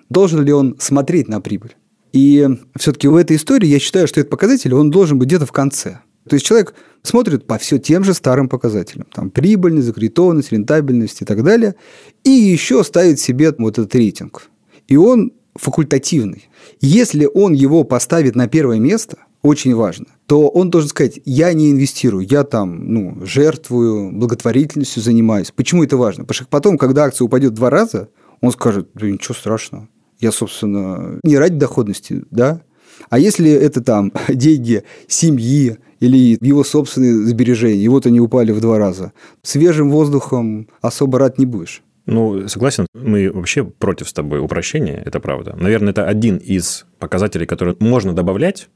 [0.09, 1.75] должен ли он смотреть на прибыль.
[2.13, 5.51] И все-таки в этой истории я считаю, что этот показатель, он должен быть где-то в
[5.51, 5.99] конце.
[6.29, 9.07] То есть человек смотрит по все тем же старым показателям.
[9.13, 11.75] Там прибыльность, закредитованность, рентабельность и так далее.
[12.23, 14.49] И еще ставит себе вот этот рейтинг.
[14.87, 16.49] И он факультативный.
[16.81, 21.69] Если он его поставит на первое место, очень важно, то он должен сказать, я не
[21.69, 25.51] инвестирую, я там ну, жертвую, благотворительностью занимаюсь.
[25.51, 26.23] Почему это важно?
[26.23, 28.09] Потому что потом, когда акция упадет два раза,
[28.41, 29.87] он скажет, да ничего страшного.
[30.19, 32.61] Я, собственно, не ради доходности, да,
[33.09, 38.61] а если это там деньги семьи или его собственные сбережения, и вот они упали в
[38.61, 41.81] два раза, свежим воздухом особо рад не будешь.
[42.05, 45.55] Ну, согласен, мы вообще против с тобой упрощения, это правда.
[45.57, 48.69] Наверное, это один из показателей, которые можно добавлять,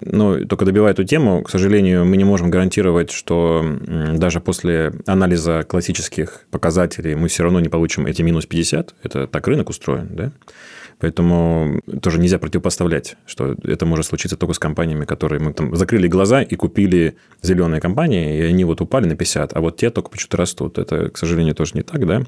[0.00, 3.64] но только добивая эту тему, к сожалению, мы не можем гарантировать, что
[4.14, 8.96] даже после анализа классических показателей мы все равно не получим эти минус 50.
[9.02, 10.32] Это так рынок устроен, да?
[10.98, 16.08] Поэтому тоже нельзя противопоставлять, что это может случиться только с компаниями, которые мы там закрыли
[16.08, 20.10] глаза и купили зеленые компании, и они вот упали на 50, а вот те только
[20.10, 20.78] почему-то растут.
[20.78, 22.24] Это, к сожалению, тоже не так, да?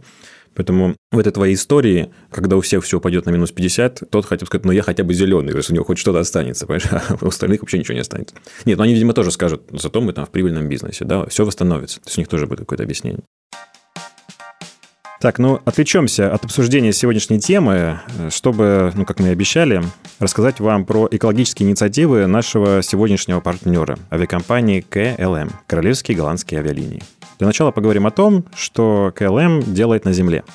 [0.57, 4.47] Поэтому в этой твоей истории, когда у всех все упадет на минус 50, тот хотел
[4.47, 6.89] сказать, ну я хотя бы зеленый, то есть у него хоть что-то останется, понимаешь?
[6.91, 8.35] а у остальных вообще ничего не останется.
[8.65, 12.01] Нет, но они, видимо, тоже скажут, зато мы там в прибыльном бизнесе, да, все восстановится.
[12.01, 13.21] То есть у них тоже будет какое-то объяснение.
[15.21, 19.83] Так, ну, отвлечемся от обсуждения сегодняшней темы, чтобы, ну, как мы и обещали,
[20.19, 27.03] рассказать вам про экологические инициативы нашего сегодняшнего партнера, авиакомпании KLM, Королевские голландские авиалинии.
[27.39, 30.45] Для начала поговорим о том, что KLM делает на Земле–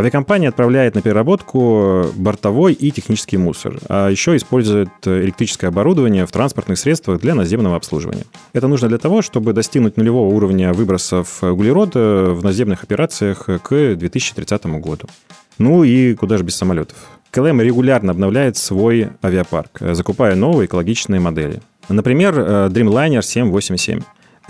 [0.00, 6.78] Авиакомпания отправляет на переработку бортовой и технический мусор, а еще использует электрическое оборудование в транспортных
[6.78, 8.24] средствах для наземного обслуживания.
[8.54, 14.66] Это нужно для того, чтобы достигнуть нулевого уровня выбросов углерода в наземных операциях к 2030
[14.80, 15.06] году.
[15.58, 16.96] Ну и куда же без самолетов.
[17.30, 21.60] KLM регулярно обновляет свой авиапарк, закупая новые экологичные модели.
[21.90, 22.38] Например,
[22.70, 24.00] Dreamliner 787.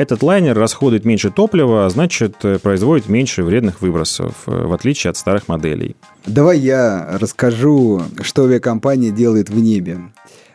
[0.01, 5.11] Этот лайнер расходует меньше топлива, а значит, э, производит меньше вредных выбросов, э, в отличие
[5.11, 5.95] от старых моделей.
[6.25, 9.99] Давай я расскажу, что авиакомпания делает в небе.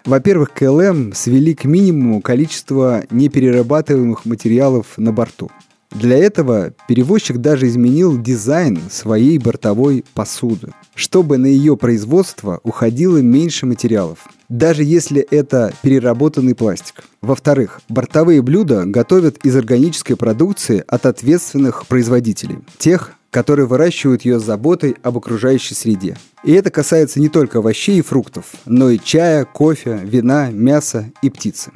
[0.04, 5.52] Во-первых, KLM свели к минимуму количество неперерабатываемых материалов на борту.
[5.92, 13.66] Для этого перевозчик даже изменил дизайн своей бортовой посуды, чтобы на ее производство уходило меньше
[13.66, 17.04] материалов, даже если это переработанный пластик.
[17.22, 24.44] Во-вторых, бортовые блюда готовят из органической продукции от ответственных производителей, тех, которые выращивают ее с
[24.44, 26.18] заботой об окружающей среде.
[26.44, 31.30] И это касается не только овощей и фруктов, но и чая, кофе, вина, мяса и
[31.30, 31.72] птицы.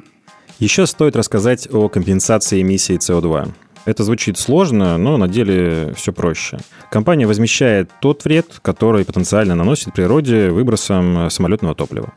[0.58, 3.50] Еще стоит рассказать о компенсации эмиссии СО2.
[3.84, 6.58] Это звучит сложно, но на деле все проще.
[6.90, 12.12] Компания возмещает тот вред, который потенциально наносит природе выбросом самолетного топлива.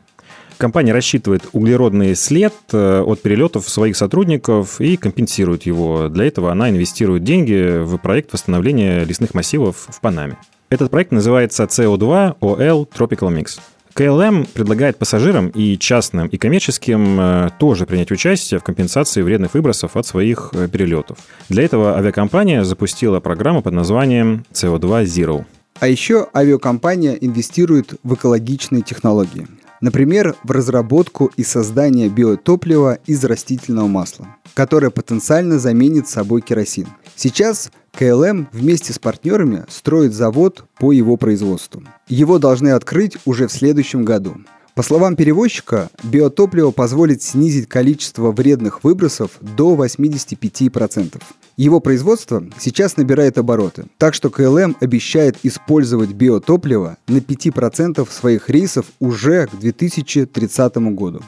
[0.56, 6.08] Компания рассчитывает углеродный след э, от перелетов своих сотрудников и компенсирует его.
[6.08, 10.38] Для этого она инвестирует деньги в проект восстановления лесных массивов в Панаме.
[10.70, 13.60] Этот проект называется CO2 OL Tropical Mix.
[13.94, 19.96] KLM предлагает пассажирам и частным, и коммерческим э, тоже принять участие в компенсации вредных выбросов
[19.96, 21.18] от своих э, перелетов.
[21.48, 25.44] Для этого авиакомпания запустила программу под названием CO2 Zero.
[25.78, 29.46] А еще авиакомпания инвестирует в экологичные технологии.
[29.84, 36.86] Например, в разработку и создание биотоплива из растительного масла, которое потенциально заменит собой керосин.
[37.16, 41.82] Сейчас КЛМ вместе с партнерами строит завод по его производству.
[42.08, 44.38] Его должны открыть уже в следующем году.
[44.74, 51.22] По словам перевозчика, биотопливо позволит снизить количество вредных выбросов до 85%.
[51.56, 58.86] Его производство сейчас набирает обороты, так что КЛМ обещает использовать биотопливо на 5% своих рейсов
[58.98, 61.22] уже к 2030 году.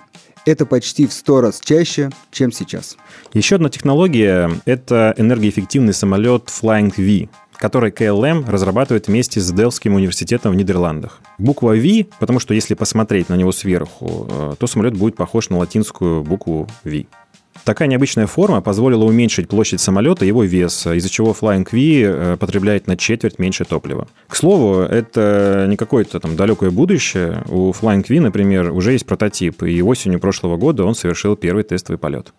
[0.44, 2.96] Это почти в 100 раз чаще, чем сейчас.
[3.32, 7.28] Еще одна технология– это энергоэффективный самолет Flying V,
[7.58, 11.20] который KLM разрабатывает вместе с Делским университетом в Нидерландах.
[11.38, 15.58] Буква V, потому что если посмотреть на него сверху, э, то самолет будет похож на
[15.58, 17.06] латинскую букву V.
[17.64, 22.36] Такая необычная форма позволила уменьшить площадь самолета и его вес, из-за чего Flying V э,
[22.36, 24.06] потребляет на четверть меньше топлива.
[24.28, 27.42] К слову, это не какое-то там далекое будущее.
[27.48, 31.98] У Flying V, например, уже есть прототип, и осенью прошлого года он совершил первый тестовый
[31.98, 32.32] полет.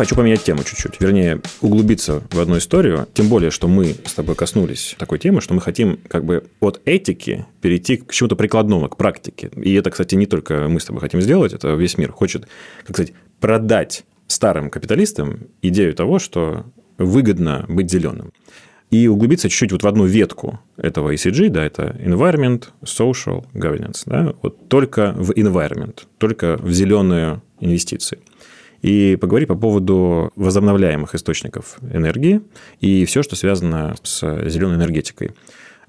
[0.00, 0.98] Хочу поменять тему чуть-чуть.
[0.98, 3.06] Вернее, углубиться в одну историю.
[3.12, 6.80] Тем более, что мы с тобой коснулись такой темы, что мы хотим как бы от
[6.86, 9.50] этики перейти к чему-то прикладному, к практике.
[9.56, 12.48] И это, кстати, не только мы с тобой хотим сделать, это весь мир хочет,
[12.86, 16.64] как сказать, продать старым капиталистам идею того, что
[16.96, 18.32] выгодно быть зеленым.
[18.90, 24.34] и углубиться чуть-чуть вот в одну ветку этого ECG, да, это environment, social, governance, да,
[24.42, 28.18] вот только в environment, только в зеленые инвестиции.
[28.82, 32.40] И поговорить по поводу возобновляемых источников энергии
[32.80, 35.32] и все, что связано с зеленой энергетикой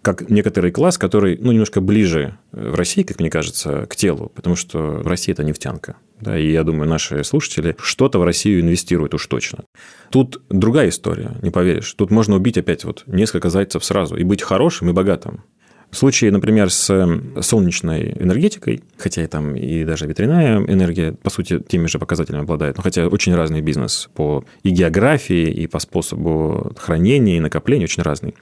[0.01, 4.56] как некоторый класс, который ну, немножко ближе в России, как мне кажется, к телу, потому
[4.56, 5.95] что в России это нефтянка.
[6.19, 9.63] Да, и я думаю, наши слушатели что-то в Россию инвестируют уж точно.
[10.10, 11.93] Тут другая история, не поверишь.
[11.93, 15.43] Тут можно убить опять вот несколько зайцев сразу и быть хорошим и богатым.
[15.91, 21.30] В случае, например, с э, солнечной энергетикой, хотя и там и даже ветряная энергия, по
[21.30, 25.80] сути, теми же показателями обладает, но хотя очень разный бизнес по и географии, и по
[25.80, 28.36] способу хранения, и накопления, очень разный.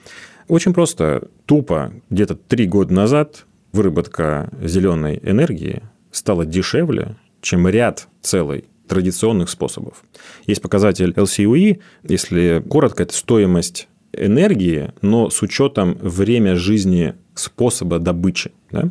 [0.47, 5.81] Очень просто, тупо, где-то три года назад выработка зеленой энергии
[6.11, 10.03] стала дешевле, чем ряд целый традиционных способов.
[10.45, 18.51] Есть показатель LCOE, если коротко, это стоимость энергии, но с учетом время жизни способа добычи.
[18.71, 18.89] Да?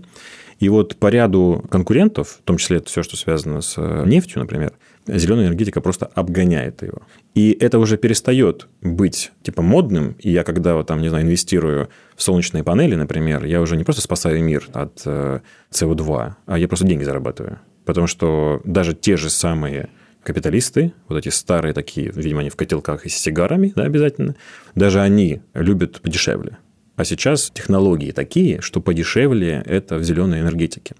[0.60, 4.72] И вот по ряду конкурентов, в том числе это все, что связано с нефтью, например,
[5.06, 7.02] зеленая энергетика просто обгоняет его.
[7.34, 10.16] И это уже перестает быть типа модным.
[10.18, 13.84] И я когда вот там, не знаю, инвестирую в солнечные панели, например, я уже не
[13.84, 17.60] просто спасаю мир от CO2, э, а я просто деньги зарабатываю.
[17.84, 19.88] Потому что даже те же самые
[20.22, 24.34] капиталисты, вот эти старые такие, видимо, они в котелках и с сигарами, да, обязательно,
[24.74, 26.58] даже они любят подешевле.
[26.98, 30.96] А сейчас технологии такие, что подешевле это в зеленой энергетике.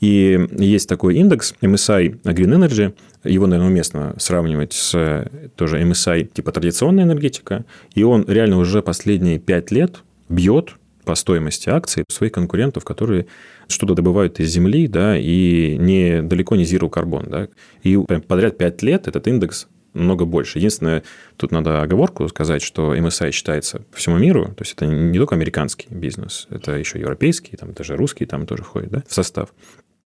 [0.00, 6.50] И есть такой индекс MSI Green Energy, его, наверное, уместно сравнивать с тоже MSI типа
[6.50, 12.84] традиционная энергетика, и он реально уже последние пять лет бьет по стоимости акций своих конкурентов,
[12.84, 13.28] которые
[13.68, 17.48] что-то добывают из земли, да, и не, далеко не zero карбон, да.
[17.84, 20.58] И подряд пять лет этот индекс много больше.
[20.58, 21.02] Единственное,
[21.36, 25.34] тут надо оговорку сказать, что MSI считается по всему миру, то есть это не только
[25.34, 29.52] американский бизнес, это еще европейский, там даже русский там тоже входит да, в состав.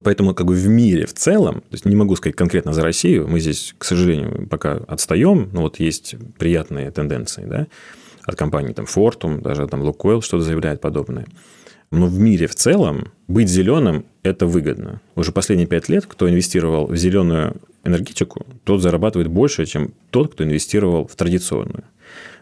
[0.03, 3.29] Поэтому как бы в мире в целом, то есть не могу сказать конкретно за Россию,
[3.29, 7.67] мы здесь, к сожалению, пока отстаем, но вот есть приятные тенденции, да,
[8.25, 11.27] от компаний там Fortum, даже там Lukoil что-то заявляет подобное.
[11.91, 15.01] Но в мире в целом быть зеленым– это выгодно.
[15.17, 20.45] Уже последние пять лет, кто инвестировал в зеленую энергетику, тот зарабатывает больше, чем тот, кто
[20.45, 21.85] инвестировал в традиционную.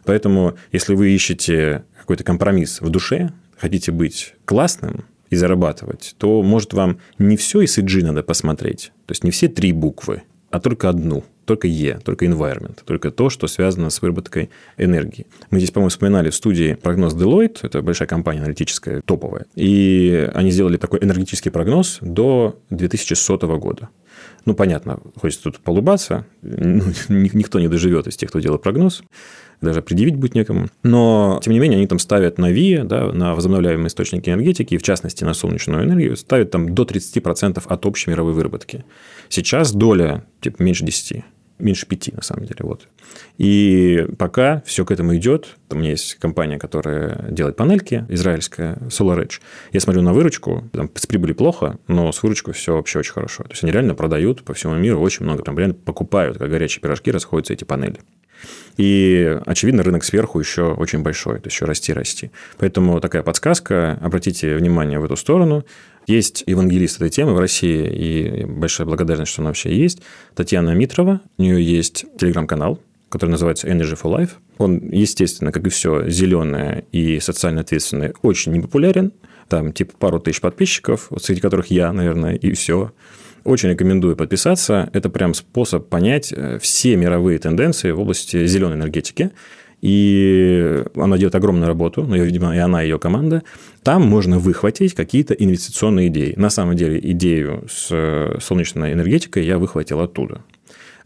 [0.04, 6.72] Поэтому, если вы ищете какой-то компромисс в душе, хотите быть классным, и зарабатывать, то, может,
[6.72, 11.24] вам не все ESG надо посмотреть, то есть не все три буквы, а только одну,
[11.44, 15.26] только Е, только environment, только то, что связано с выработкой энергии.
[15.50, 20.50] Мы здесь, по-моему, вспоминали в студии прогноз Deloitte, это большая компания аналитическая, топовая, и они
[20.50, 23.88] сделали такой энергетический прогноз до 2100 года.
[24.48, 29.02] Ну, понятно, хочется тут полубаться, ну, никто не доживет из тех, кто делает прогноз,
[29.60, 30.68] даже предъявить будет некому.
[30.82, 34.78] Но, тем не менее, они там ставят на ВИА, да, на возобновляемые источники энергетики, и
[34.78, 38.86] в частности на солнечную энергию, ставят там до 30% от общей мировой выработки.
[39.28, 41.24] Сейчас доля типа меньше 10
[41.58, 42.60] меньше пяти, на самом деле.
[42.60, 42.88] Вот.
[43.36, 49.40] И пока все к этому идет, у меня есть компания, которая делает панельки, израильская, SolarEdge.
[49.72, 53.44] Я смотрю на выручку, там с прибыли плохо, но с выручкой все вообще очень хорошо.
[53.44, 56.80] То есть они реально продают по всему миру очень много, там реально покупают, как горячие
[56.80, 58.00] пирожки расходятся эти панели.
[58.76, 62.30] И, очевидно, рынок сверху еще очень большой, то есть еще расти, расти.
[62.58, 65.64] Поэтому такая подсказка, обратите внимание в эту сторону.
[66.08, 70.00] Есть евангелист этой темы в России, и большая благодарность, что она вообще есть.
[70.34, 74.30] Татьяна Митрова, у нее есть телеграм-канал, который называется Energy for Life.
[74.56, 79.12] Он, естественно, как и все зеленое и социально ответственное, очень непопулярен.
[79.50, 82.92] Там типа пару тысяч подписчиков, вот среди которых я, наверное, и все.
[83.44, 84.88] Очень рекомендую подписаться.
[84.94, 89.30] Это прям способ понять э, все мировые тенденции в области зеленой энергетики.
[89.80, 93.42] И она делает огромную работу, но, видимо, и она, и ее команда.
[93.82, 96.34] Там можно выхватить какие-то инвестиционные идеи.
[96.36, 100.42] На самом деле, идею с э, солнечной энергетикой я выхватил оттуда.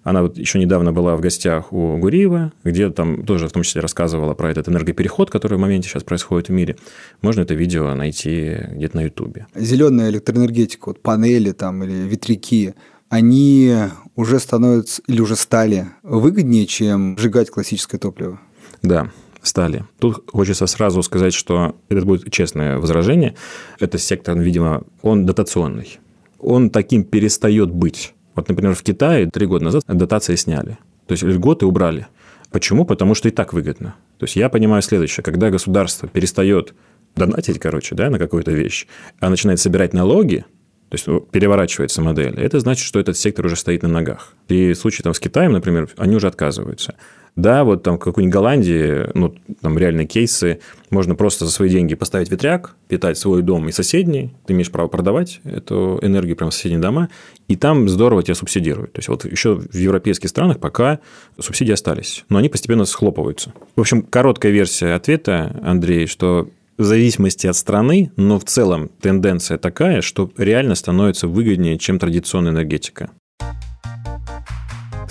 [0.04, 3.80] Она вот еще недавно была в гостях у Гуриева, где там тоже в том числе
[3.80, 6.76] рассказывала про этот энергопереход, который в моменте сейчас происходит в мире.
[7.20, 9.46] Можно это видео найти где-то на Ютубе.
[9.54, 12.74] Зеленая электроэнергетика, вот панели там или ветряки,
[13.11, 13.76] они
[14.16, 18.40] уже становятся или уже стали выгоднее, чем сжигать классическое топливо?
[18.83, 19.11] Да,
[19.42, 19.85] стали.
[19.99, 23.35] Тут хочется сразу сказать, что это будет честное возражение.
[23.79, 25.99] Это сектор, видимо, он дотационный.
[26.38, 28.14] Он таким перестает быть.
[28.35, 30.79] Вот, например, в Китае три года назад дотации сняли.
[31.07, 32.07] То есть льготы убрали.
[32.51, 32.85] Почему?
[32.85, 33.95] Потому что и так выгодно.
[34.18, 35.24] То есть я понимаю следующее.
[35.24, 36.74] Когда государство перестает
[37.16, 38.87] донатить, короче, да, на какую-то вещь,
[39.20, 40.45] а начинает собирать налоги,
[40.89, 44.35] то есть переворачивается модель, это значит, что этот сектор уже стоит на ногах.
[44.49, 46.95] И в случае там, с Китаем, например, они уже отказываются.
[47.35, 50.61] Да, вот там какой-нибудь Голландии, ну, там реальные кейсы,
[50.91, 54.89] можно просто за свои деньги поставить ветряк, питать свой дом и соседний, ты имеешь право
[54.89, 57.09] продавать эту энергию прямо в соседние дома,
[57.49, 58.93] и там здорово тебя субсидируют.
[58.93, 61.01] То есть, вот еще в европейских странах пока
[61.39, 63.55] субсидии остались, но они постепенно схлопываются.
[63.76, 69.57] В общем, короткая версия ответа, Андрей, что в зависимости от страны, но в целом тенденция
[69.57, 73.11] такая, что реально становится выгоднее, чем традиционная энергетика.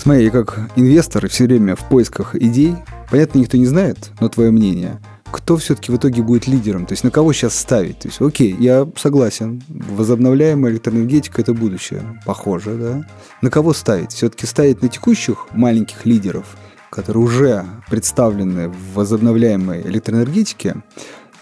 [0.02, 2.74] Смотри, как инвестор все время в поисках идей,
[3.08, 5.00] понятно, никто не знает, но твое мнение,
[5.30, 6.86] кто все-таки в итоге будет лидером?
[6.86, 8.00] То есть на кого сейчас ставить?
[8.00, 13.06] То есть, окей, я согласен, возобновляемая электроэнергетика– это будущее, похоже, да?
[13.42, 14.10] На кого ставить?
[14.10, 16.56] Все-таки ставить на текущих маленьких лидеров,
[16.90, 20.82] которые уже представлены в возобновляемой электроэнергетике,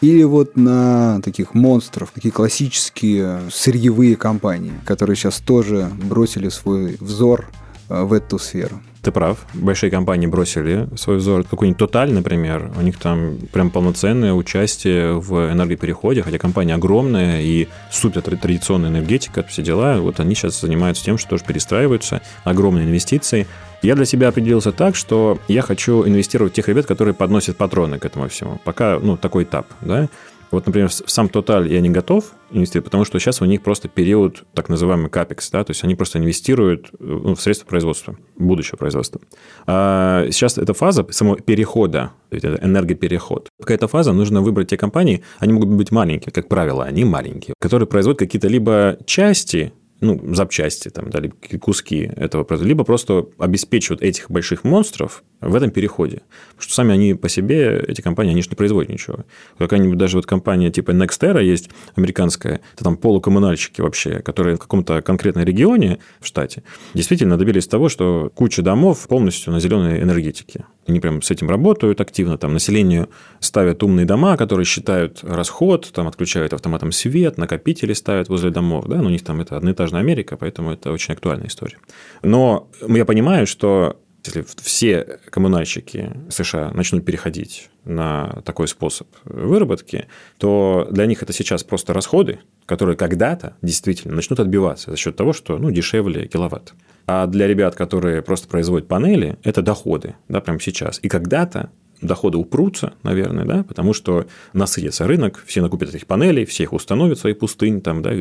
[0.02, 7.48] или вот на таких монстров, такие классические сырьевые компании, которые сейчас тоже бросили свой взор
[7.90, 8.80] в эту сферу.
[9.02, 9.38] Ты прав.
[9.54, 11.44] Большие компании бросили свой взор.
[11.44, 17.66] Какой-нибудь Тоталь, например, у них там прям полноценное участие в энергопереходе, хотя компания огромная и
[17.90, 19.96] супер традиционная энергетика, все дела.
[19.98, 23.46] Вот они сейчас занимаются тем, что тоже перестраиваются, огромные инвестиции.
[23.82, 27.98] Я для себя определился так, что я хочу инвестировать в тех ребят, которые подносят патроны
[27.98, 28.60] к этому всему.
[28.64, 30.10] Пока, ну, такой этап, да.
[30.50, 34.44] Вот, например, сам Total я не готов инвестировать, потому что сейчас у них просто период
[34.54, 38.76] так называемый капекс, да, то есть они просто инвестируют э, ну, в средства производства, будущего
[38.76, 39.20] производства.
[39.66, 43.48] А сейчас эта фаза самого перехода, это энергопереход.
[43.64, 47.86] Эта фаза, нужно выбрать те компании, они могут быть маленькие, как правило, они маленькие, которые
[47.86, 54.02] производят какие-то либо части ну, запчасти, там, да, либо куски этого продукта, либо просто обеспечивают
[54.02, 56.22] этих больших монстров в этом переходе.
[56.50, 59.24] Потому что сами они по себе, эти компании, они же не производят ничего.
[59.58, 65.02] Какая-нибудь даже вот компания типа Nextera есть, американская, это там полукоммунальщики вообще, которые в каком-то
[65.02, 66.62] конкретном регионе в штате
[66.94, 70.64] действительно добились того, что куча домов полностью на зеленой энергетике.
[70.86, 73.08] Они прям с этим работают активно, там населению
[73.38, 78.96] ставят умные дома, которые считают расход, там отключают автоматом свет, накопители ставят возле домов, да,
[78.96, 81.78] но у них там это одноэтажная Америка, поэтому это очень актуальная история.
[82.22, 90.06] Но я понимаю, что если все коммунальщики США начнут переходить на такой способ выработки,
[90.38, 95.32] то для них это сейчас просто расходы, которые когда-то действительно начнут отбиваться за счет того,
[95.32, 96.74] что ну, дешевле киловатт.
[97.12, 101.00] А для ребят, которые просто производят панели, это доходы, да, прямо сейчас.
[101.02, 106.62] И когда-то доходы упрутся, наверное, да, потому что насытится рынок, все накупят этих панелей, все
[106.62, 108.12] их установят свои пустыни, там, да,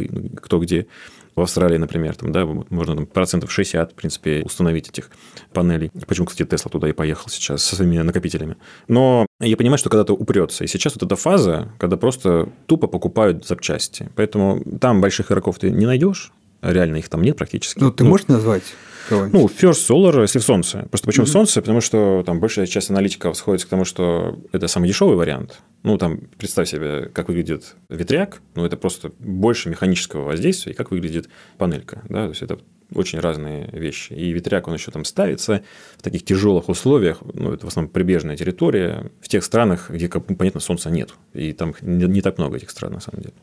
[0.41, 0.87] кто где
[1.35, 5.11] в Австралии, например, там, да, можно там, процентов 60, в принципе, установить этих
[5.53, 5.91] панелей.
[6.07, 8.57] Почему, кстати, Тесла туда и поехал сейчас со своими накопителями.
[8.87, 10.63] Но я понимаю, что когда-то упрется.
[10.63, 14.09] И сейчас вот эта фаза, когда просто тупо покупают запчасти.
[14.15, 17.80] Поэтому там больших игроков ты не найдешь, реально их там нет практически.
[17.80, 18.64] Ну, ты ну, можешь назвать?
[19.10, 20.88] Ну, First Solar, если в Солнце.
[20.89, 21.30] Просто почему mm-hmm.
[21.30, 21.62] Солнце?
[21.62, 25.62] Потому что там большая часть аналитиков сходится к тому, что это самый дешевый вариант.
[25.84, 30.91] Ну, там, представь себе, как выглядит ветряк, ну, это просто больше механического воздействия, и как
[30.91, 32.60] выглядит панелька, да, то есть это
[32.93, 34.14] очень разные вещи.
[34.14, 35.64] И ветряк, он еще там ставится
[35.97, 40.60] в таких тяжелых условиях, ну, это в основном прибрежная территория, в тех странах, где, понятно,
[40.60, 41.14] солнца нет.
[41.34, 43.36] И там не, не так много этих стран, на самом деле.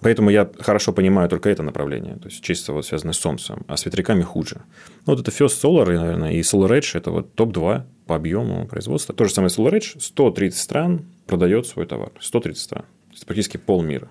[0.00, 3.76] Поэтому я хорошо понимаю только это направление, то есть чисто вот связанное с Солнцем, а
[3.76, 4.62] с ветряками хуже.
[5.06, 9.14] Ну, вот это First Solar, наверное, и Solar Edge– это вот топ-2 по объему производства.
[9.14, 12.12] То же самое Solar Edge, 130 стран продает свой товар.
[12.20, 12.84] 130 стран.
[13.14, 14.10] Это практически полмира.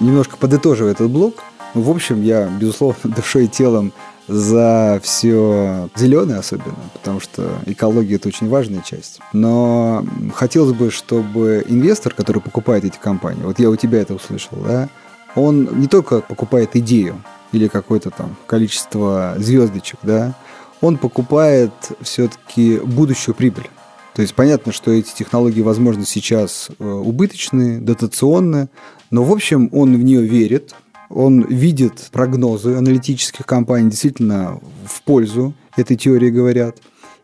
[0.00, 1.42] Немножко подытоживая этот блок,
[1.74, 3.92] ну, в общем, я, безусловно, душой и телом
[4.26, 9.20] за все зеленое особенно, потому что экология это очень важная часть.
[9.32, 10.04] Но
[10.34, 14.88] хотелось бы, чтобы инвестор, который покупает эти компании, вот я у тебя это услышал, да,
[15.34, 17.22] он не только покупает идею
[17.52, 20.34] или какое-то там количество звездочек, да,
[20.80, 21.72] он покупает
[22.02, 23.68] все-таки будущую прибыль.
[24.14, 28.68] То есть понятно, что эти технологии, возможно, сейчас э, убыточные, дотационные,
[29.10, 30.74] но, в общем, он в нее верит,
[31.14, 36.78] он видит прогнозы аналитических компаний действительно в пользу этой теории говорят.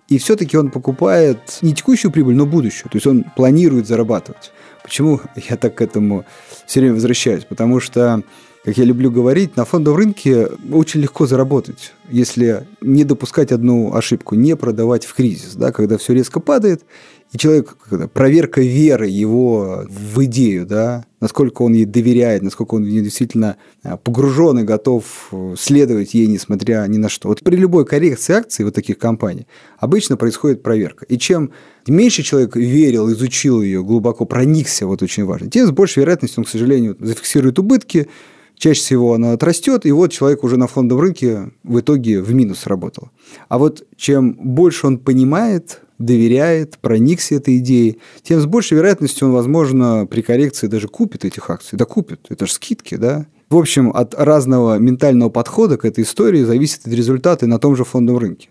[0.09, 2.88] И все-таки он покупает не текущую прибыль, но будущую.
[2.91, 4.53] То есть он планирует зарабатывать.
[4.82, 6.24] Почему я так к этому
[6.66, 7.45] все время возвращаюсь?
[7.45, 8.22] Потому что,
[8.65, 14.35] как я люблю говорить, на фондовом рынке очень легко заработать, если не допускать одну ошибку,
[14.35, 16.85] не продавать в кризис, да, когда все резко падает,
[17.33, 17.77] и человек,
[18.13, 24.59] проверка веры его в идею, да, насколько он ей доверяет, насколько он действительно а, погружен
[24.59, 27.29] и готов э, следовать ей, несмотря ни на что.
[27.29, 29.47] Вот при любой коррекции акций вот таких компаний
[29.79, 31.05] обычно происходит проверка.
[31.05, 31.53] И чем
[31.87, 36.47] меньше человек верил, изучил ее, глубоко проникся, вот очень важно, тем с большей вероятностью он,
[36.47, 38.09] к сожалению, зафиксирует убытки,
[38.61, 42.67] чаще всего она отрастет, и вот человек уже на фондовом рынке в итоге в минус
[42.67, 43.09] работал.
[43.49, 49.35] А вот чем больше он понимает, доверяет, проникся этой идеей, тем с большей вероятностью он,
[49.35, 51.77] возможно, при коррекции даже купит этих акций.
[51.77, 53.27] Да купит, это же скидки, да?
[53.49, 58.21] В общем, от разного ментального подхода к этой истории зависят результаты на том же фондовом
[58.21, 58.51] рынке.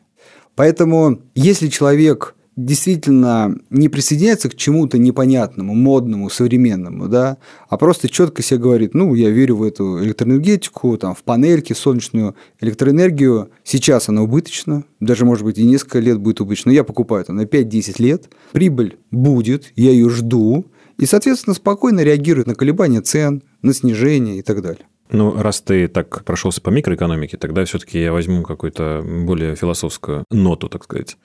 [0.56, 2.36] Поэтому, если человек
[2.66, 7.38] действительно не присоединяется к чему-то непонятному, модному, современному, да,
[7.70, 12.36] а просто четко себе говорит, ну, я верю в эту электроэнергетику, там, в панельки, солнечную
[12.60, 17.34] электроэнергию, сейчас она убыточна, даже, может быть, и несколько лет будет убыточна, я покупаю это
[17.34, 20.66] на 5-10 лет, прибыль будет, я ее жду,
[20.98, 24.86] и, соответственно, спокойно реагирует на колебания цен, на снижение и так далее.
[25.12, 30.70] Ну, раз ты так прошелся по микроэкономике, тогда все-таки я возьму какую-то более философскую ноту,
[30.70, 31.18] так сказать.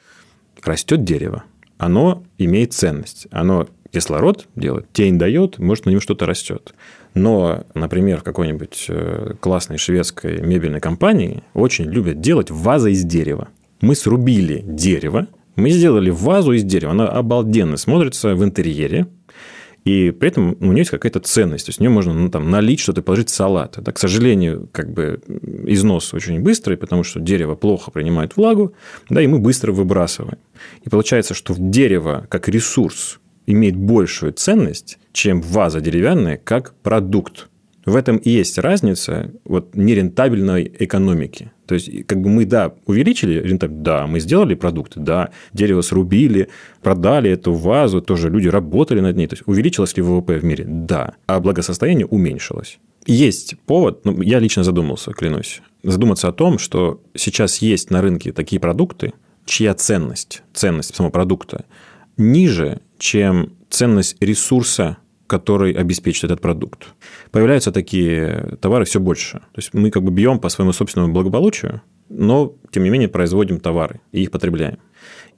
[0.64, 1.44] Растет дерево,
[1.78, 6.74] оно имеет ценность, оно кислород делает, тень дает, может, на нем что-то растет.
[7.14, 13.48] Но, например, в какой-нибудь э, классной шведской мебельной компании очень любят делать вазы из дерева.
[13.80, 19.06] Мы срубили дерево, мы сделали вазу из дерева, она обалденно смотрится в интерьере,
[19.85, 21.66] и при этом у нее есть какая-то ценность.
[21.66, 23.76] То есть, в нее можно ну, там, налить что-то, положить в салат.
[23.76, 25.20] Это, к сожалению, как бы
[25.66, 28.74] износ очень быстрый, потому что дерево плохо принимает влагу,
[29.11, 30.39] да, и мы быстро выбрасываем.
[30.82, 37.49] И получается, что дерево как ресурс имеет большую ценность, чем ваза деревянная как продукт.
[37.85, 41.53] В этом и есть разница вот, нерентабельной экономики.
[41.66, 46.49] То есть, как бы мы, да, увеличили рентабельность, да, мы сделали продукты, да, дерево срубили,
[46.82, 49.26] продали эту вазу, тоже люди работали над ней.
[49.26, 50.64] То есть, увеличилось ли ВВП в мире?
[50.66, 51.14] Да.
[51.26, 52.78] А благосостояние уменьшилось.
[53.07, 58.32] Есть повод, ну, я лично задумался, клянусь, задуматься о том, что сейчас есть на рынке
[58.32, 59.12] такие продукты,
[59.45, 61.66] чья ценность, ценность самого продукта
[62.16, 66.94] ниже, чем ценность ресурса, который обеспечит этот продукт.
[67.30, 69.38] Появляются такие товары все больше.
[69.38, 73.60] То есть мы как бы бьем по своему собственному благополучию, но, тем не менее, производим
[73.60, 74.78] товары и их потребляем.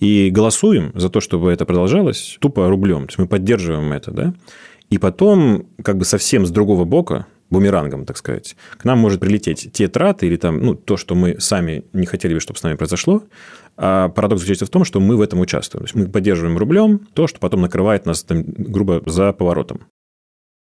[0.00, 3.06] И голосуем за то, чтобы это продолжалось тупо рублем.
[3.06, 4.34] То есть мы поддерживаем это, да?
[4.90, 9.70] И потом, как бы совсем с другого бока, бумерангом, так сказать, к нам может прилететь
[9.72, 12.76] те траты или там, ну, то, что мы сами не хотели бы, чтобы с нами
[12.76, 13.22] произошло,
[13.76, 15.84] а парадокс заключается в том, что мы в этом участвуем.
[15.84, 19.82] То есть мы поддерживаем рублем то, что потом накрывает нас, там, грубо, за поворотом.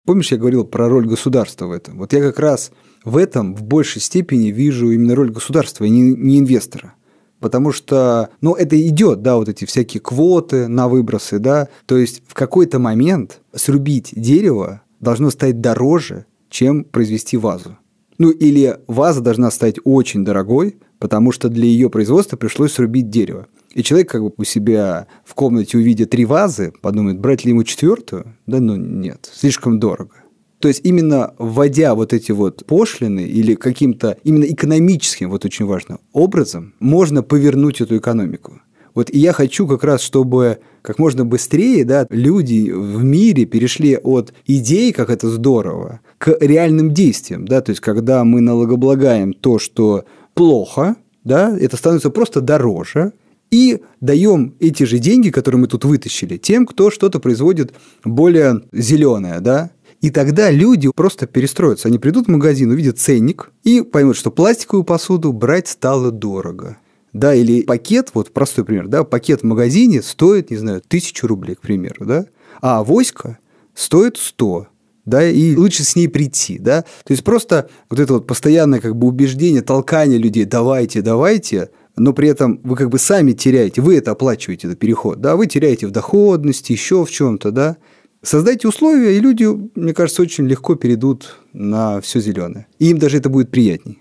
[0.06, 2.00] Помнишь, я говорил про роль государства в этом?
[2.00, 2.72] Вот я как раз
[3.04, 6.96] в этом в большей степени вижу именно роль государства, и не, не инвестора.
[7.40, 11.70] Потому что, ну, это идет, да, вот эти всякие квоты на выбросы, да.
[11.86, 17.78] То есть в какой-то момент срубить дерево должно стать дороже, чем произвести вазу.
[18.20, 23.48] Ну, или ваза должна стать очень дорогой, потому что для ее производства пришлось срубить дерево.
[23.74, 27.64] И человек как бы у себя в комнате увидя три вазы, подумает, брать ли ему
[27.64, 28.36] четвертую?
[28.46, 30.18] Да ну нет, слишком дорого.
[30.60, 35.98] То есть именно вводя вот эти вот пошлины или каким-то именно экономическим, вот очень важно,
[36.14, 38.62] образом, можно повернуть эту экономику.
[38.94, 43.98] Вот и я хочу как раз, чтобы как можно быстрее да, люди в мире перешли
[43.98, 47.48] от идей, как это здорово, к реальным действиям.
[47.48, 47.62] Да?
[47.62, 50.06] То есть, когда мы налогооблагаем то, что
[50.36, 53.14] плохо, да, это становится просто дороже,
[53.50, 57.74] и даем эти же деньги, которые мы тут вытащили, тем, кто что-то производит
[58.06, 61.88] более зеленое, да, и тогда люди просто перестроятся.
[61.88, 66.78] Они придут в магазин, увидят ценник и поймут, что пластиковую посуду брать стало дорого.
[67.14, 71.56] Да, или пакет, вот простой пример, да, пакет в магазине стоит, не знаю, тысячу рублей,
[71.56, 72.26] к примеру, да,
[72.62, 73.40] а авоська
[73.74, 74.68] стоит 100
[75.06, 76.82] да, и лучше с ней прийти, да.
[76.82, 82.14] То есть просто вот это вот постоянное как бы убеждение, толкание людей, давайте, давайте, но
[82.14, 85.88] при этом вы как бы сами теряете, вы это оплачиваете, этот переход, да, вы теряете
[85.88, 87.78] в доходности, еще в чем-то, да.
[88.24, 92.68] Создайте условия, и люди, мне кажется, очень легко перейдут на все зеленое.
[92.78, 94.00] И им даже это будет приятней.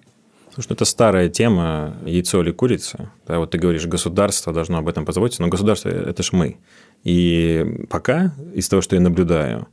[0.53, 3.11] Слушай, ну это старая тема, яйцо или курица.
[3.27, 6.59] Да, вот ты говоришь, государство должно об этом позаботиться, но государство– это ж мы.
[7.03, 9.69] И пока, из того, что я наблюдаю,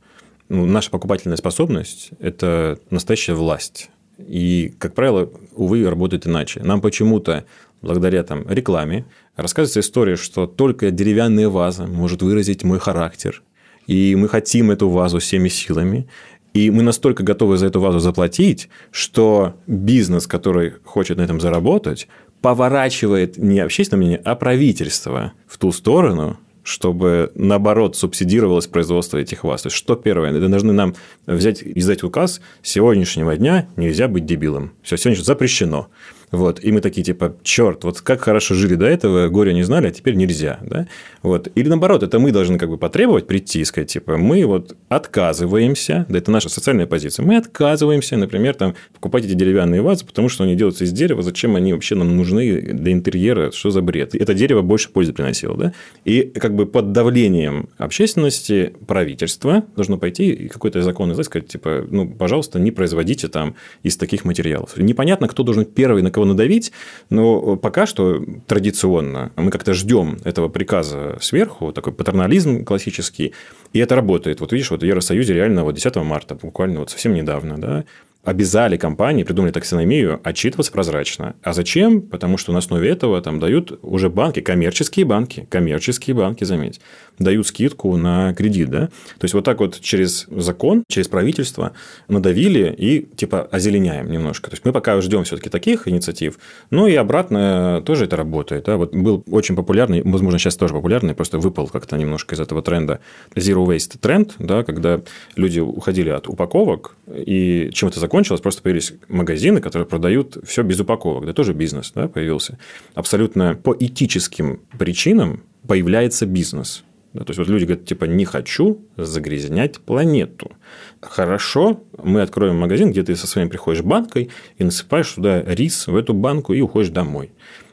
[0.48, 3.90] ну, наша покупательная способность– это настоящая власть.
[4.18, 6.60] И, как правило, увы, работает иначе.
[6.62, 7.44] Нам почему-то,
[7.82, 9.04] благодаря там, рекламе,
[9.36, 13.42] рассказывается история, что только деревянная ваза может выразить мой характер.
[13.86, 16.08] И мы хотим эту вазу всеми силами.
[16.54, 22.08] И мы настолько готовы за эту вазу заплатить, что бизнес, который хочет на этом заработать,
[22.40, 26.38] поворачивает не общественное мнение, а правительство в ту сторону,
[26.68, 29.62] чтобы, наоборот, субсидировалось производство этих ваз.
[29.62, 30.30] То есть, что первое?
[30.30, 30.94] Это должны нам
[31.26, 34.72] взять, издать указ с сегодняшнего дня нельзя быть дебилом.
[34.82, 35.88] Все, сегодня запрещено.
[36.30, 39.88] Вот, и мы такие, типа, черт, вот как хорошо жили до этого, горе не знали,
[39.88, 40.86] а теперь нельзя, да?
[41.22, 41.48] Вот.
[41.54, 46.06] Или наоборот, это мы должны как бы потребовать прийти и сказать, типа, мы вот отказываемся,
[46.08, 50.44] да, это наша социальная позиция, мы отказываемся, например, там, покупать эти деревянные вазы, потому что
[50.44, 54.14] они делаются из дерева, зачем они вообще нам нужны для интерьера, что за бред?
[54.14, 55.72] Это дерево больше пользы приносило, да?
[56.04, 61.86] И как бы под давлением общественности правительство должно пойти и какой-то закон издать, сказать, типа,
[61.90, 64.76] ну, пожалуйста, не производите там из таких материалов.
[64.76, 66.72] Непонятно, кто должен первый на кого надавить,
[67.10, 73.32] но пока что традиционно мы как-то ждем этого приказа сверху, такой патернализм классический,
[73.72, 74.40] и это работает.
[74.40, 77.84] Вот видишь, вот в Евросоюзе реально вот 10 марта, буквально вот совсем недавно, да,
[78.24, 81.34] обязали компании, придумали таксономию, отчитываться прозрачно.
[81.42, 82.02] А зачем?
[82.02, 86.80] Потому что на основе этого там дают уже банки, коммерческие банки, коммерческие банки, заметь,
[87.18, 88.86] дают скидку на кредит, да?
[89.18, 91.72] То есть, вот так вот через закон, через правительство
[92.08, 94.50] надавили и типа озеленяем немножко.
[94.50, 96.38] То есть, мы пока ждем все-таки таких инициатив,
[96.70, 98.64] ну и обратно тоже это работает.
[98.64, 98.76] Да?
[98.76, 103.00] Вот был очень популярный, возможно, сейчас тоже популярный, просто выпал как-то немножко из этого тренда
[103.34, 105.00] Zero Waste тренд, да, когда
[105.36, 110.80] люди уходили от упаковок, и чем это закончилось, просто появились магазины, которые продают все без
[110.80, 112.58] упаковок, да, тоже бизнес да, появился.
[112.94, 116.84] Абсолютно по этическим причинам появляется бизнес.
[117.12, 120.52] Да, то есть, вот люди говорят, типа, не хочу загрязнять планету.
[121.00, 125.96] Хорошо, мы откроем магазин, где ты со своим приходишь банкой и насыпаешь туда рис в
[125.96, 127.30] эту банку и уходишь домой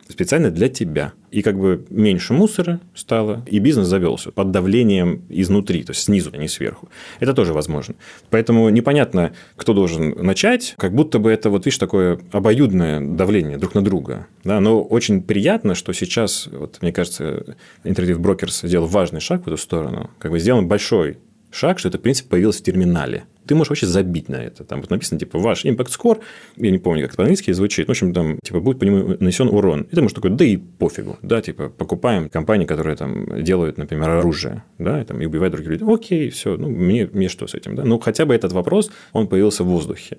[0.08, 1.14] специально для тебя.
[1.32, 6.32] И как бы меньше мусора стало, и бизнес завелся под давлением изнутри, то есть снизу,
[6.34, 6.90] а не сверху.
[7.20, 7.96] Это тоже возможно.
[8.30, 13.76] Поэтому непонятно, кто должен начать, как будто бы это, вот видишь, такое обоюдное давление друг
[13.76, 14.28] на друга.
[14.44, 14.60] Да?
[14.60, 19.58] Но очень приятно, что сейчас, вот, мне кажется, Interactive Brokers сделал важный шаг в эту
[19.58, 21.18] сторону, как бы сделан большой
[21.52, 23.26] шаг, что это, в принципе, появилось в терминале.
[23.48, 24.64] Ты можешь вообще забить на это.
[24.64, 26.22] Там вот написано, типа, ваш impact score,
[26.58, 29.48] я не помню, как это по-английски звучит, в общем, там, типа, будет по нему нанесен
[29.50, 29.84] урон.
[29.84, 34.10] И ты можешь такой, да и пофигу, да, типа, покупаем компании, которые там делают, например,
[34.10, 35.88] оружие, да, и, там, и убивают других людей.
[35.88, 37.84] Окей, все, ну, мне, мне что с этим, да?
[37.84, 40.18] Ну, хотя бы этот вопрос, он появился в воздухе.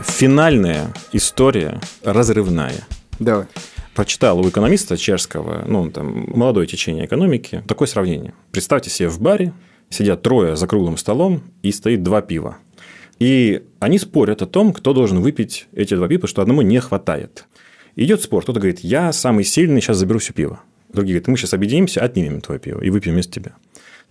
[0.00, 2.86] Финальная история разрывная.
[3.18, 3.46] Давай
[3.94, 8.34] прочитал у экономиста чешского, ну, там, молодое течение экономики, такое сравнение.
[8.50, 9.52] Представьте себе в баре
[9.94, 12.58] сидят трое за круглым столом и стоит два пива.
[13.18, 17.46] И они спорят о том, кто должен выпить эти два пива, что одному не хватает.
[17.96, 18.42] Идет спор.
[18.42, 20.60] Кто-то говорит, я самый сильный, сейчас заберу все пиво.
[20.92, 23.52] Другие говорят, мы сейчас объединимся, отнимем твое пиво и выпьем вместо тебя.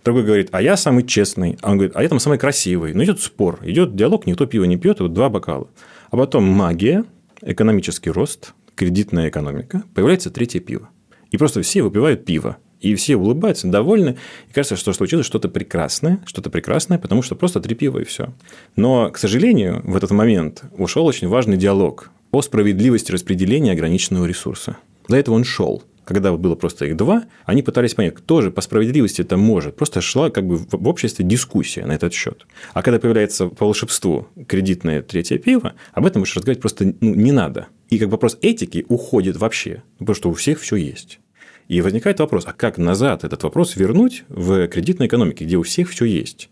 [0.04, 1.58] Другой говорит, а я самый честный.
[1.62, 2.92] А он говорит, а я там самый красивый.
[2.92, 5.68] Но идет спор, идет диалог, никто пиво не пьет, вот два бокала.
[6.10, 7.04] А потом магия,
[7.40, 10.90] экономический рост, кредитная экономика, появляется третье пиво.
[11.30, 12.58] И просто все выпивают пиво.
[12.84, 14.18] И все улыбаются, довольны.
[14.50, 18.34] И кажется, что случилось что-то прекрасное, что-то прекрасное, потому что просто три пива и все.
[18.76, 24.76] Но, к сожалению, в этот момент ушел очень важный диалог о справедливости распределения ограниченного ресурса.
[25.08, 28.60] До этого он шел когда было просто их два, они пытались понять, кто же по
[28.60, 29.76] справедливости это может.
[29.76, 32.46] Просто шла как бы в обществе дискуссия на этот счет.
[32.74, 37.32] А когда появляется по волшебству кредитное третье пиво, об этом больше разговаривать просто ну, не
[37.32, 37.68] надо.
[37.88, 41.20] И как вопрос этики уходит вообще, потому что у всех все есть.
[41.68, 45.90] И возникает вопрос, а как назад этот вопрос вернуть в кредитной экономике, где у всех
[45.90, 46.50] все есть?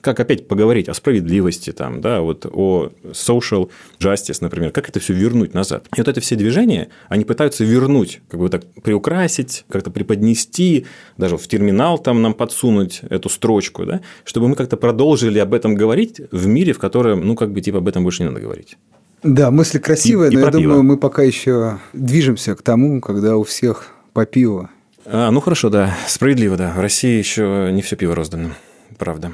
[0.00, 5.12] как опять поговорить о справедливости, там, да, вот о social justice, например, как это все
[5.12, 5.86] вернуть назад.
[5.94, 10.86] И вот это все движения, они пытаются вернуть, как бы так приукрасить, как-то преподнести,
[11.16, 15.74] даже в терминал там нам подсунуть эту строчку, да, чтобы мы как-то продолжили об этом
[15.74, 18.76] говорить в мире, в котором, ну, как бы, типа, об этом больше не надо говорить.
[19.22, 20.62] Да, мысль красивая, и, но и я пиво.
[20.62, 24.68] думаю, мы пока еще движемся к тому, когда у всех по пиву.
[25.06, 26.72] А, ну хорошо, да, справедливо, да.
[26.76, 28.50] В России еще не все пиво роздано,
[28.98, 29.32] правда.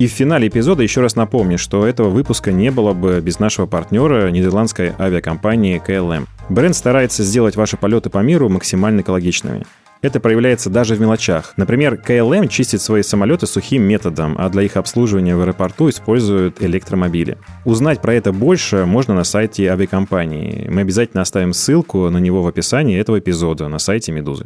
[0.00, 3.66] И в финале эпизода еще раз напомню, что этого выпуска не было бы без нашего
[3.66, 6.26] партнера нидерландской авиакомпании KLM.
[6.48, 9.64] Бренд старается сделать ваши полеты по миру максимально экологичными.
[10.04, 11.54] Это проявляется даже в мелочах.
[11.56, 17.38] Например, KLM чистит свои самолеты сухим методом, а для их обслуживания в аэропорту используют электромобили.
[17.64, 20.68] Узнать про это больше можно на сайте авиакомпании.
[20.68, 24.44] Мы обязательно оставим ссылку на него в описании этого эпизода на сайте Медузы.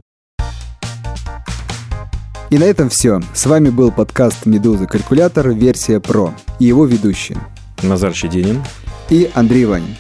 [2.51, 3.21] И на этом все.
[3.35, 5.51] С вами был подкаст «Медуза Калькулятор.
[5.51, 7.37] Версия Про» и его ведущие.
[7.83, 8.63] Назар Щединин.
[9.11, 9.97] И Андрей Ванин.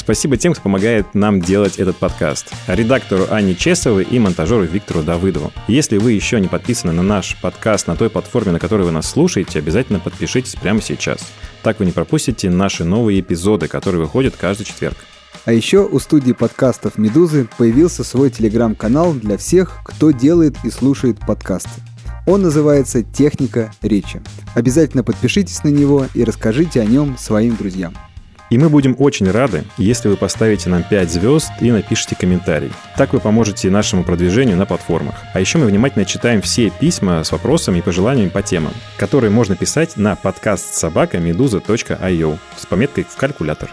[0.00, 2.50] Спасибо тем, кто помогает нам делать этот подкаст.
[2.66, 5.52] Редактору Анне Чесовой и монтажеру Виктору Давыдову.
[5.68, 9.10] Если вы еще не подписаны на наш подкаст на той платформе, на которой вы нас
[9.10, 11.20] слушаете, обязательно подпишитесь прямо сейчас.
[11.62, 14.96] Так вы не пропустите наши новые эпизоды, которые выходят каждый четверг.
[15.44, 21.18] А еще у студии подкастов «Медузы» появился свой телеграм-канал для всех, кто делает и слушает
[21.20, 21.78] подкасты.
[22.26, 24.22] Он называется «Техника речи».
[24.54, 27.94] Обязательно подпишитесь на него и расскажите о нем своим друзьям.
[28.50, 32.72] И мы будем очень рады, если вы поставите нам 5 звезд и напишите комментарий.
[32.96, 35.14] Так вы поможете нашему продвижению на платформах.
[35.32, 39.54] А еще мы внимательно читаем все письма с вопросами и пожеланиями по темам, которые можно
[39.54, 41.18] писать на подкаст собака
[42.56, 43.70] с пометкой в калькулятор.